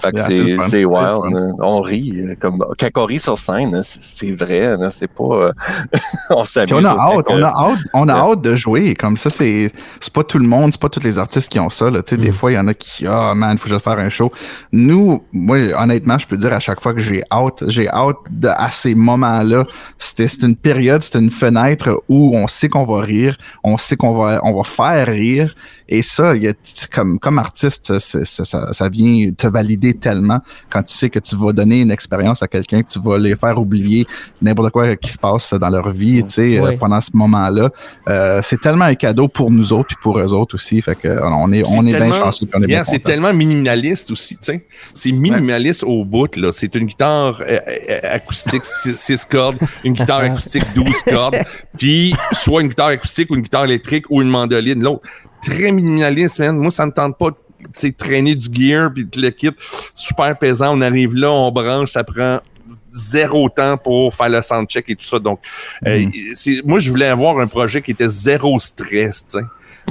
Fait 0.00 0.12
que 0.12 0.20
Yeah, 0.33 0.61
c'est 0.62 0.80
c'est, 0.81 0.85
wild. 0.87 1.37
hein. 1.37 1.53
On 1.61 1.81
rit. 1.81 2.12
euh, 2.16 2.35
Comme, 2.38 2.64
quand 2.79 2.88
on 2.97 3.05
rit 3.07 3.19
sur 3.19 3.38
scène, 3.38 3.75
hein, 3.75 3.83
c'est, 3.85 4.33
vrai. 4.33 4.66
hein, 4.66 4.88
C'est 4.90 5.09
pas. 5.09 5.25
euh, 5.25 5.53
on 6.31 6.45
s'amuse. 6.45 6.73
On 6.75 6.85
a 6.85 6.90
hâte, 6.90 7.27
on 7.29 7.43
a 7.43 7.49
hâte, 7.49 7.79
on 7.95 8.09
a 8.09 8.14
hâte 8.14 8.43
de 8.43 8.55
jouer. 8.57 8.95
Comme 8.95 9.16
ça, 9.16 9.31
c'est, 9.31 9.71
pas 10.12 10.25
tout 10.25 10.38
le 10.38 10.47
monde, 10.47 10.73
c'est 10.73 10.81
pas 10.81 10.88
tous 10.88 11.03
les 11.03 11.19
artistes 11.19 11.49
qui 11.51 11.59
ont 11.61 11.71
ça. 11.71 11.90
Là. 11.90 12.03
Tu 12.03 12.16
sais, 12.16 12.21
Des 12.21 12.33
fois, 12.33 12.51
il 12.53 12.55
y 12.55 12.59
en 12.59 12.66
a 12.69 12.75
qui, 12.75 13.07
ah 13.07 13.35
man, 13.35 13.57
faut 13.59 13.69
que 13.69 13.75
je 13.75 13.79
faire 13.79 13.99
un 13.99 14.09
show. 14.09 14.31
Nous, 14.73 15.23
moi, 15.33 15.59
honnêtement, 15.79 16.19
je 16.19 16.27
peux 16.27 16.37
dire 16.37 16.53
à 16.53 16.61
chaque 16.61 16.81
fois 16.81 16.93
que 16.95 17.01
j'ai 17.01 17.23
hâte, 17.31 17.64
j'ai 17.69 17.88
hâte 17.88 18.16
de, 18.31 18.49
à 18.49 18.71
ces 18.71 18.95
moments-là. 18.95 19.66
C'était, 19.99 20.27
c'est 20.29 20.43
une 20.43 20.57
période, 20.57 21.03
c'est 21.03 21.19
une 21.19 21.31
fenêtre 21.31 22.03
où 22.09 22.37
on 22.37 22.47
sait 22.47 22.69
qu'on 22.69 22.85
va 22.85 23.01
rire, 23.03 23.37
on 23.64 23.79
sait 23.79 23.97
qu'on 23.97 24.12
va, 24.16 24.40
on 24.43 24.55
va 24.57 24.64
faire 24.64 25.07
rire. 25.09 25.55
Et 25.88 26.03
ça, 26.03 26.37
il 26.37 26.43
y 26.45 26.49
a, 26.49 26.53
comme, 26.93 27.19
comme 27.19 27.38
artiste, 27.38 27.99
ça, 27.99 28.45
ça 28.73 28.88
vient 28.88 29.31
te 29.33 29.47
valider 29.47 29.95
tellement 29.95 30.40
quand 30.70 30.83
tu 30.83 30.94
sais 30.94 31.11
que 31.11 31.18
tu 31.18 31.37
vas 31.37 31.52
donner 31.52 31.80
une 31.80 31.90
expérience 31.90 32.42
à 32.42 32.48
quelqu'un, 32.48 32.83
que 32.83 32.88
tu 32.88 33.00
vas 33.00 33.18
les 33.18 33.37
faire 33.37 33.59
oublier 33.59 34.06
n'importe 34.40 34.70
quoi 34.70 34.96
qui 34.96 35.11
se 35.11 35.18
passe 35.18 35.52
dans 35.54 35.68
leur 35.68 35.90
vie, 35.90 36.22
tu 36.24 36.30
sais, 36.30 36.61
Oui. 36.61 36.74
euh, 36.74 36.76
pendant 36.78 37.00
ce 37.00 37.11
moment-là. 37.14 37.70
Euh, 38.09 38.40
c'est 38.42 38.61
tellement 38.61 38.85
un 38.87 38.94
cadeau 38.94 39.28
pour 39.28 39.50
nous 39.50 39.72
autres 39.72 39.88
puis 39.88 39.96
pour 40.02 40.18
eux 40.18 40.33
autres 40.33 40.54
aussi. 40.54 40.80
Fait 40.80 40.94
que 40.94 41.09
euh, 41.09 41.20
on 41.24 41.52
est, 41.52 41.62
on 41.66 41.87
est 41.87 41.94
bien 41.94 42.12
chanceux 42.12 42.46
on 42.54 42.62
est 42.62 42.66
bien 42.66 42.85
c'est 42.85 42.98
tellement 43.00 43.33
minimaliste 43.33 44.11
aussi, 44.11 44.37
tu 44.37 44.44
sais. 44.44 44.66
C'est 44.94 45.12
minimaliste 45.12 45.83
au 45.85 46.04
bout, 46.04 46.35
là. 46.37 46.50
C'est 46.52 46.74
une 46.74 46.87
guitare 46.87 47.42
euh, 47.46 47.59
acoustique 48.02 48.64
6 48.94 49.24
cordes, 49.26 49.56
une 49.85 49.92
guitare 49.94 50.20
acoustique 50.20 50.64
12 50.74 50.87
cordes, 51.09 51.37
puis 51.78 52.14
soit 52.33 52.62
une 52.62 52.68
guitare 52.68 52.88
acoustique 52.88 53.30
ou 53.30 53.35
une 53.35 53.42
guitare 53.42 53.64
électrique 53.64 54.04
ou 54.11 54.22
une 54.22 54.28
mandoline, 54.28 54.83
l'autre. 54.83 55.02
Très 55.42 55.72
minimaliste, 55.72 56.38
man. 56.38 56.56
Moi, 56.56 56.70
ça 56.70 56.85
ne 56.87 56.90
tente 56.90 57.16
pas 57.18 57.30
de 57.30 57.37
traîner 57.96 58.35
du 58.35 58.49
gear 58.53 58.90
puis 58.92 59.05
de 59.05 59.20
le 59.20 59.31
kit 59.31 59.51
super 59.94 60.37
pesant. 60.38 60.77
On 60.77 60.81
arrive 60.81 61.14
là, 61.14 61.31
on 61.31 61.51
branche, 61.51 61.90
ça 61.90 62.05
prend 62.05 62.40
zéro 62.92 63.49
temps 63.49 63.77
pour 63.77 64.14
faire 64.14 64.29
le 64.29 64.40
soundcheck 64.40 64.85
et 64.88 64.96
tout 64.96 65.05
ça. 65.05 65.18
Donc, 65.18 65.40
euh, 65.87 66.07
c'est- 66.35 66.62
moi, 66.64 66.79
je 66.81 66.90
voulais 66.90 67.07
avoir 67.07 67.38
un 67.38 67.46
projet 67.46 67.81
qui 67.83 67.92
était 67.92 68.09
zéro 68.09 68.59
stress, 68.59 69.25
tu 69.27 69.38
sais. 69.38 69.44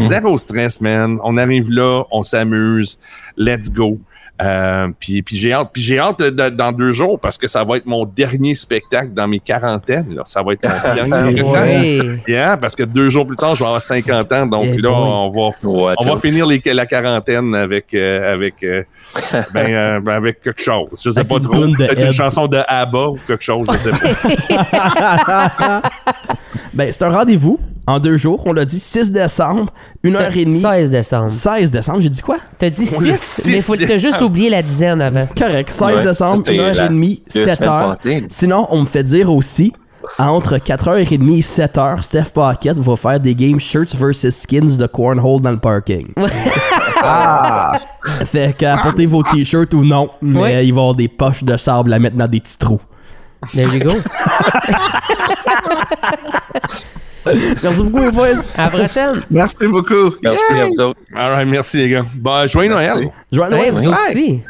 Zéro 0.05 0.38
stress, 0.38 0.79
man. 0.79 1.17
On 1.23 1.36
arrive 1.38 1.69
là, 1.71 2.03
on 2.12 2.23
s'amuse, 2.23 2.99
let's 3.36 3.69
go. 3.71 3.99
Euh, 4.41 4.88
puis 4.99 5.21
puis 5.21 5.36
j'ai 5.38 5.52
hâte, 5.52 5.69
puis 5.73 5.82
j'ai 5.82 5.99
hâte 5.99 6.19
de- 6.19 6.30
de- 6.30 6.49
dans 6.49 6.71
deux 6.71 6.91
jours 6.93 7.19
parce 7.19 7.38
que 7.38 7.45
ça 7.47 7.63
va 7.65 7.75
être 7.75 7.86
mon 7.86 8.06
dernier 8.06 8.56
spectacle 8.56 9.12
dans 9.13 9.28
mes 9.28 9.39
quarantaines. 9.41 10.15
Là. 10.15 10.21
Ça 10.25 10.41
va 10.41 10.54
être 10.54 10.63
mon 10.65 10.93
dernier 10.95 11.34
spectacle. 11.34 12.10
Oui. 12.25 12.34
Yeah, 12.34 12.56
parce 12.56 12.73
que 12.75 12.84
deux 12.84 13.10
jours 13.10 13.28
plus 13.28 13.36
tard, 13.36 13.56
je 13.56 13.60
vais 13.60 13.65
avoir 13.65 13.82
50 13.82 14.32
ans. 14.32 14.45
Donc 14.47 14.65
Eh 14.73 14.78
là, 14.78 14.91
on 14.93 15.30
va, 15.30 15.49
on 15.63 16.06
va 16.06 16.17
finir 16.17 16.45
les- 16.45 16.62
la 16.65 16.86
quarantaine 16.86 17.54
avec, 17.54 17.93
euh, 17.93 18.32
avec, 18.34 18.63
euh, 18.63 18.84
ben, 19.54 19.73
euh, 19.73 19.99
ben, 19.99 20.13
avec 20.13 20.41
quelque 20.41 20.62
chose. 20.62 20.88
Je 21.04 21.10
sais 21.10 21.19
Avec 21.19 21.30
pas 21.30 21.38
une 21.38 21.43
trop. 21.43 21.75
Peut-être 21.75 22.06
une 22.06 22.12
chanson 22.13 22.47
de 22.47 22.60
ABBA 22.65 23.08
ou 23.10 23.17
quelque 23.28 23.43
chose, 23.43 23.67
je 23.73 23.78
sais 23.78 23.91
pas. 23.91 25.82
Ben, 26.73 26.91
c'est 26.91 27.04
un 27.04 27.10
rendez-vous 27.10 27.60
en 27.87 27.99
deux 27.99 28.17
jours. 28.17 28.43
On 28.45 28.53
l'a 28.53 28.65
dit 28.65 28.79
6 28.79 29.11
décembre, 29.11 29.71
1h30. 30.03 30.51
16 30.51 30.89
décembre. 30.91 31.31
16 31.31 31.71
décembre, 31.71 32.01
j'ai 32.01 32.09
dit 32.09 32.21
quoi? 32.21 32.37
T'as 32.57 32.69
dit 32.69 32.89
On 32.97 33.01
le 33.01 33.15
6, 33.17 33.41
6 33.43 33.51
mais 33.51 33.61
faut 33.61 33.75
t'as 33.75 33.97
juste 33.97 34.21
oublié 34.21 34.49
la 34.49 34.61
dizaine 34.61 35.01
avant. 35.01 35.27
Correct, 35.37 35.69
16 35.71 35.81
Ouais, 35.87 36.03
décembre, 36.03 36.37
ça, 36.37 36.43
c'était 36.45 36.57
la- 36.73 36.89
1h30, 36.89 37.21
deux 37.33 37.45
7h. 37.45 37.55
semaines 37.55 37.95
passées. 37.95 38.25
Sinon, 38.29 38.67
on 38.69 38.81
me 38.81 38.85
fait 38.85 39.03
dire 39.03 39.31
aussi, 39.31 39.73
entre 40.17 40.57
4h30 40.57 41.37
et 41.37 41.41
7h, 41.41 42.01
Steph 42.03 42.31
Pocket 42.33 42.77
va 42.79 42.95
faire 42.95 43.19
des 43.19 43.35
games 43.35 43.59
Shirts 43.59 43.95
vs 43.95 44.31
Skins 44.31 44.77
de 44.77 44.87
Cornhole 44.87 45.41
dans 45.41 45.51
le 45.51 45.57
parking. 45.59 46.07
ah! 47.03 47.79
Fait 48.25 48.55
que 48.57 48.65
apportez 48.65 49.05
vos 49.05 49.21
t-shirts 49.23 49.73
ou 49.73 49.83
non, 49.85 50.09
mais 50.21 50.39
Ouais. 50.39 50.49
il 50.49 50.55
va 50.55 50.63
y 50.63 50.69
avoir 50.83 50.95
des 50.95 51.07
poches 51.07 51.43
de 51.43 51.55
sable 51.57 51.93
à 51.93 51.99
mettre 51.99 52.15
dans 52.15 52.27
des 52.27 52.39
petits 52.39 52.57
trous. 52.57 52.81
There 53.53 53.67
you 53.73 53.79
go. 53.83 53.91
Merci 57.63 57.83
beaucoup, 57.83 58.05
les 58.05 58.11
boys. 58.11 58.27
À 58.57 58.63
la 58.63 58.69
prochaine. 58.69 59.21
Merci 59.29 59.67
beaucoup. 59.67 60.15
Merci 60.23 60.43
à 60.59 60.65
vous 60.65 60.81
autres. 60.81 60.99
All 61.15 61.31
right, 61.33 61.47
merci 61.47 61.77
les 61.77 61.89
gars. 61.89 62.03
Bon, 62.15 62.47
joyeux 62.47 62.69
Noël. 62.69 63.09
Ouais, 63.31 63.39
ouais, 63.51 63.71
vous 63.71 63.87
autres 63.87 63.99
aussi. 64.09 64.41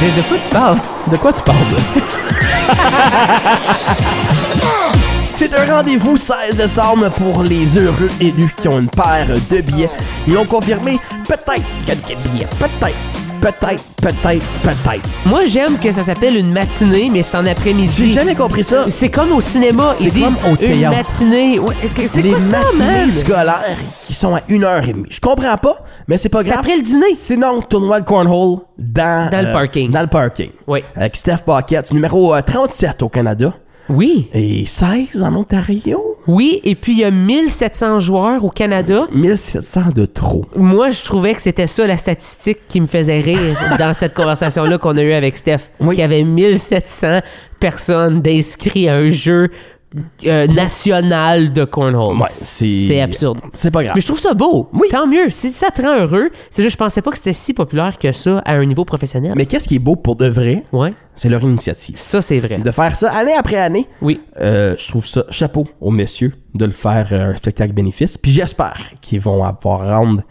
De, 0.00 0.16
de 0.16 0.22
quoi 0.28 0.36
tu 0.42 0.50
parles? 0.50 0.78
De 1.10 1.16
quoi 1.16 1.32
tu 1.32 1.42
parles? 1.42 1.56
C'est 5.28 5.54
un 5.54 5.74
rendez-vous 5.76 6.16
16 6.16 6.56
décembre 6.56 7.10
pour 7.10 7.42
les 7.42 7.76
heureux 7.76 8.08
élus 8.20 8.48
qui 8.60 8.68
ont 8.68 8.78
une 8.78 8.88
paire 8.88 9.26
de 9.50 9.60
billets. 9.60 9.90
Ils 10.26 10.36
ont 10.38 10.46
confirmé 10.46 10.98
peut-être 11.28 11.62
quelques 11.84 12.16
billets. 12.22 12.46
Peut-être, 12.58 12.96
peut-être, 13.40 13.84
peut-être, 14.02 14.44
peut-être. 14.62 15.02
Moi, 15.26 15.44
j'aime 15.46 15.78
que 15.78 15.90
ça 15.92 16.04
s'appelle 16.04 16.36
une 16.36 16.52
matinée, 16.52 17.10
mais 17.12 17.22
c'est 17.22 17.36
en 17.36 17.44
J'ai 17.44 17.50
après-midi. 17.50 18.12
jamais 18.12 18.34
compris 18.34 18.64
ça. 18.64 18.84
C'est 18.90 19.08
comme 19.10 19.32
au 19.32 19.40
cinéma. 19.40 19.92
C'est 19.94 20.10
comme 20.10 20.36
au 20.46 20.50
une 20.50 20.56
théâtre. 20.56 20.96
matinée. 20.96 21.58
Ouais, 21.58 21.74
c'est 22.06 22.22
quoi 22.22 22.38
ça, 22.38 22.58
matinées 22.60 23.10
scolaires 23.10 23.76
qui 24.02 24.14
sont 24.14 24.34
à 24.34 24.40
1h30. 24.48 25.04
Je 25.10 25.20
comprends 25.20 25.56
pas, 25.56 25.76
mais 26.08 26.16
c'est 26.18 26.28
pas 26.28 26.42
C'est 26.42 26.48
grave. 26.48 26.60
après 26.60 26.76
le 26.76 26.82
dîner. 26.82 27.14
Sinon, 27.14 27.60
tournoi 27.62 28.00
de 28.00 28.04
cornhole 28.06 28.58
dans, 28.78 29.30
Dans 29.30 29.46
le 29.46 29.52
parking. 29.52 29.90
Dans 29.90 30.02
le 30.02 30.06
parking. 30.08 30.50
Oui. 30.66 30.82
Avec 30.94 31.16
Steph 31.16 31.38
Paquette, 31.44 31.92
numéro 31.92 32.34
euh, 32.34 32.40
37 32.44 33.02
au 33.02 33.08
Canada 33.08 33.52
Oui. 33.88 34.28
et 34.32 34.64
16 34.66 35.22
en 35.22 35.34
Ontario? 35.34 36.02
Oui, 36.26 36.60
et 36.64 36.74
puis 36.74 36.92
il 36.92 36.98
y 36.98 37.04
a 37.04 37.10
1700 37.10 38.00
joueurs 38.00 38.44
au 38.44 38.50
Canada. 38.50 39.06
1700 39.12 39.90
de 39.94 40.06
trop. 40.06 40.44
Moi, 40.56 40.90
je 40.90 41.04
trouvais 41.04 41.34
que 41.34 41.42
c'était 41.42 41.66
ça 41.68 41.86
la 41.86 41.96
statistique 41.96 42.58
qui 42.68 42.80
me 42.80 42.86
faisait 42.86 43.20
rire 43.20 43.56
dans 43.78 43.94
cette 43.94 44.14
conversation-là 44.14 44.78
qu'on 44.78 44.96
a 44.96 45.02
eue 45.02 45.12
avec 45.12 45.36
Steph. 45.36 45.70
Oui. 45.80 45.90
Qu'il 45.94 46.00
y 46.00 46.04
avait 46.04 46.24
1700 46.24 47.20
personnes 47.60 48.22
d'inscrits 48.22 48.88
à 48.88 48.96
un 48.96 49.08
jeu 49.08 49.50
euh, 50.26 50.46
national 50.48 51.52
de 51.52 51.64
cornhole. 51.64 52.16
Ouais, 52.16 52.26
c'est- 52.28 53.00
absurde. 53.00 53.38
C'est 53.52 53.70
pas 53.70 53.82
grave. 53.82 53.94
Mais 53.94 54.00
je 54.00 54.06
trouve 54.06 54.18
ça 54.20 54.34
beau. 54.34 54.68
Oui. 54.72 54.88
Tant 54.90 55.06
mieux. 55.06 55.30
Si 55.30 55.50
ça 55.52 55.70
te 55.70 55.82
rend 55.82 55.96
heureux, 55.98 56.30
c'est 56.50 56.62
juste, 56.62 56.72
je 56.74 56.78
pensais 56.78 57.02
pas 57.02 57.10
que 57.10 57.16
c'était 57.16 57.32
si 57.32 57.54
populaire 57.54 57.98
que 57.98 58.10
ça 58.12 58.38
à 58.44 58.54
un 58.54 58.64
niveau 58.64 58.84
professionnel. 58.84 59.32
Mais 59.36 59.46
qu'est-ce 59.46 59.68
qui 59.68 59.76
est 59.76 59.80
beau 59.80 59.96
pour 59.96 60.16
de 60.16 60.26
vrai, 60.28 60.64
Ouais, 60.72 60.92
c'est 61.14 61.28
leur 61.28 61.42
initiative. 61.42 61.96
ça, 61.98 62.20
c'est 62.20 62.40
vrai. 62.40 62.58
De 62.58 62.70
faire 62.70 62.94
ça 62.96 63.12
année 63.12 63.34
après 63.38 63.56
année, 63.56 63.86
Oui. 64.02 64.20
euh, 64.40 64.74
je 64.78 64.88
trouve 64.88 65.06
ça 65.06 65.24
chapeau 65.30 65.64
aux 65.80 65.90
messieurs 65.90 66.32
de 66.54 66.64
le 66.64 66.72
faire 66.72 67.06
euh, 67.12 67.30
un 67.32 67.36
spectacle 67.36 67.72
bénéfice. 67.72 68.16
Puis 68.18 68.30
j'espère 68.32 68.78
qu'ils 69.00 69.20
vont 69.20 69.44
avoir 69.44 69.80
rendre 69.86 70.22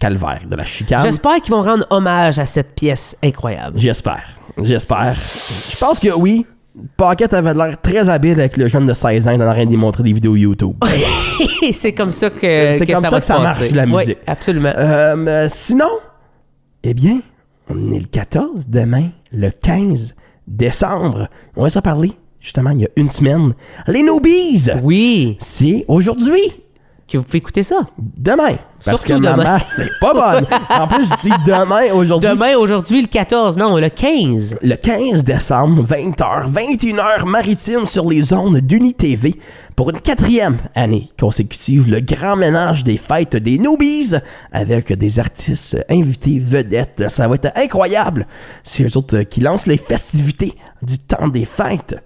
calvaire 0.00 0.42
de 0.48 0.56
la 0.56 0.64
chicane. 0.64 1.02
J'espère 1.04 1.40
qu'ils 1.40 1.52
vont 1.54 1.62
rendre 1.62 1.86
hommage 1.90 2.38
à 2.38 2.46
cette 2.46 2.74
pièce 2.74 3.16
incroyable. 3.22 3.78
J'espère. 3.78 4.24
J'espère. 4.62 5.14
Je 5.70 5.76
pense 5.76 5.98
que 5.98 6.08
oui. 6.16 6.46
Pocket 6.96 7.32
avait 7.32 7.54
l'air 7.54 7.80
très 7.80 8.08
habile 8.08 8.40
avec 8.40 8.56
le 8.56 8.66
jeune 8.66 8.86
de 8.86 8.92
16 8.92 9.28
ans 9.28 9.38
dans 9.38 9.52
train 9.52 9.64
d'y 9.66 9.76
montrer 9.76 10.02
des 10.02 10.12
vidéos 10.12 10.34
YouTube. 10.34 10.76
c'est 11.72 11.92
comme 11.92 12.10
ça 12.10 12.30
que, 12.30 12.72
C'est 12.72 12.86
comme 12.86 13.04
ça, 13.04 13.10
va 13.10 13.20
que 13.20 13.42
marche, 13.42 13.70
la 13.70 13.84
Oui, 13.84 13.92
musique. 13.96 14.18
absolument. 14.26 14.72
Euh, 14.76 15.14
mais 15.16 15.48
sinon, 15.48 15.88
eh 16.82 16.92
bien, 16.94 17.20
on 17.68 17.90
est 17.90 18.00
le 18.00 18.06
14, 18.06 18.68
demain, 18.68 19.10
le 19.32 19.50
15 19.50 20.14
décembre. 20.48 21.28
On 21.56 21.62
va 21.62 21.70
s'en 21.70 21.80
parler, 21.80 22.12
justement, 22.40 22.70
il 22.70 22.80
y 22.80 22.84
a 22.86 22.90
une 22.96 23.08
semaine. 23.08 23.54
Les 23.86 24.02
Noobies! 24.02 24.70
oui, 24.82 25.36
C'est 25.38 25.84
aujourd'hui, 25.86 26.42
que 27.08 27.18
vous 27.18 27.24
pouvez 27.24 27.38
écouter 27.38 27.62
ça. 27.62 27.80
demain. 27.98 28.56
Parce 28.84 29.00
Surtout 29.00 29.14
que 29.20 29.26
ma 29.26 29.32
demain. 29.32 29.44
maths, 29.44 29.66
c'est 29.68 29.90
pas 30.00 30.12
bonne. 30.12 30.46
En 30.68 30.86
plus, 30.88 31.06
je 31.08 31.20
dis 31.28 31.34
demain, 31.46 31.92
aujourd'hui. 31.94 32.28
Demain, 32.28 32.56
aujourd'hui, 32.56 33.00
le 33.00 33.08
14, 33.08 33.56
non, 33.56 33.76
le 33.78 33.88
15. 33.88 34.58
Le 34.62 34.74
15 34.76 35.24
décembre, 35.24 35.84
20h, 35.84 36.50
21h 36.52 37.24
maritime 37.24 37.86
sur 37.86 38.08
les 38.10 38.32
ondes 38.34 38.58
d'UniTV 38.58 39.36
pour 39.74 39.88
une 39.90 40.00
quatrième 40.00 40.58
année 40.74 41.08
consécutive, 41.18 41.90
le 41.90 42.00
grand 42.00 42.36
ménage 42.36 42.84
des 42.84 42.98
fêtes 42.98 43.36
des 43.36 43.58
Noobies 43.58 44.14
avec 44.52 44.92
des 44.92 45.18
artistes 45.18 45.82
invités 45.90 46.38
vedettes. 46.38 47.04
Ça 47.08 47.26
va 47.26 47.36
être 47.36 47.52
incroyable. 47.56 48.26
C'est 48.62 48.84
eux 48.84 48.96
autres 48.98 49.22
qui 49.22 49.40
lancent 49.40 49.66
les 49.66 49.78
festivités 49.78 50.54
du 50.82 50.98
temps 50.98 51.28
des 51.28 51.44
fêtes. 51.46 51.96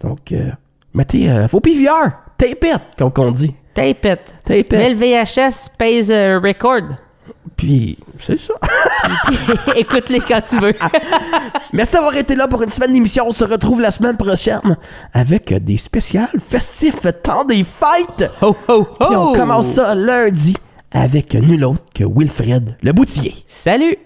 Donc, 0.00 0.32
euh, 0.32 0.50
mettez 0.94 1.30
euh, 1.30 1.46
vos 1.46 1.60
PVR, 1.60 2.10
tape 2.38 2.64
it, 2.64 2.80
comme 2.98 3.12
on 3.18 3.30
dit. 3.30 3.54
Tape 3.74 4.04
it. 4.04 4.34
Tape 4.44 4.72
Mets 4.72 4.90
it. 4.90 4.98
le 4.98 5.22
VHS, 5.24 5.70
pèse 5.76 6.10
euh, 6.10 6.38
record. 6.38 6.82
Puis, 7.56 7.98
c'est 8.18 8.38
ça. 8.38 8.54
Écoute-les 9.76 10.20
quand 10.20 10.40
tu 10.40 10.58
veux. 10.58 10.74
Merci 11.72 11.94
d'avoir 11.94 12.16
été 12.16 12.34
là 12.34 12.48
pour 12.48 12.62
une 12.62 12.70
semaine 12.70 12.92
d'émission. 12.92 13.24
On 13.26 13.30
se 13.30 13.44
retrouve 13.44 13.80
la 13.80 13.90
semaine 13.90 14.16
prochaine 14.16 14.76
avec 15.12 15.52
des 15.62 15.76
spéciales 15.76 16.28
festifs 16.38 17.06
temps 17.22 17.44
des 17.44 17.64
fêtes. 17.64 18.30
Ho, 18.42 18.56
ho, 18.68 18.86
ho! 18.98 19.06
Puis 19.06 19.16
on 19.16 19.32
commence 19.32 19.66
ça 19.66 19.94
lundi 19.94 20.56
avec 20.92 21.34
nul 21.34 21.64
autre 21.64 21.84
que 21.94 22.04
Wilfred 22.04 22.76
le 22.82 22.92
Boutillier. 22.92 23.34
Salut! 23.46 23.96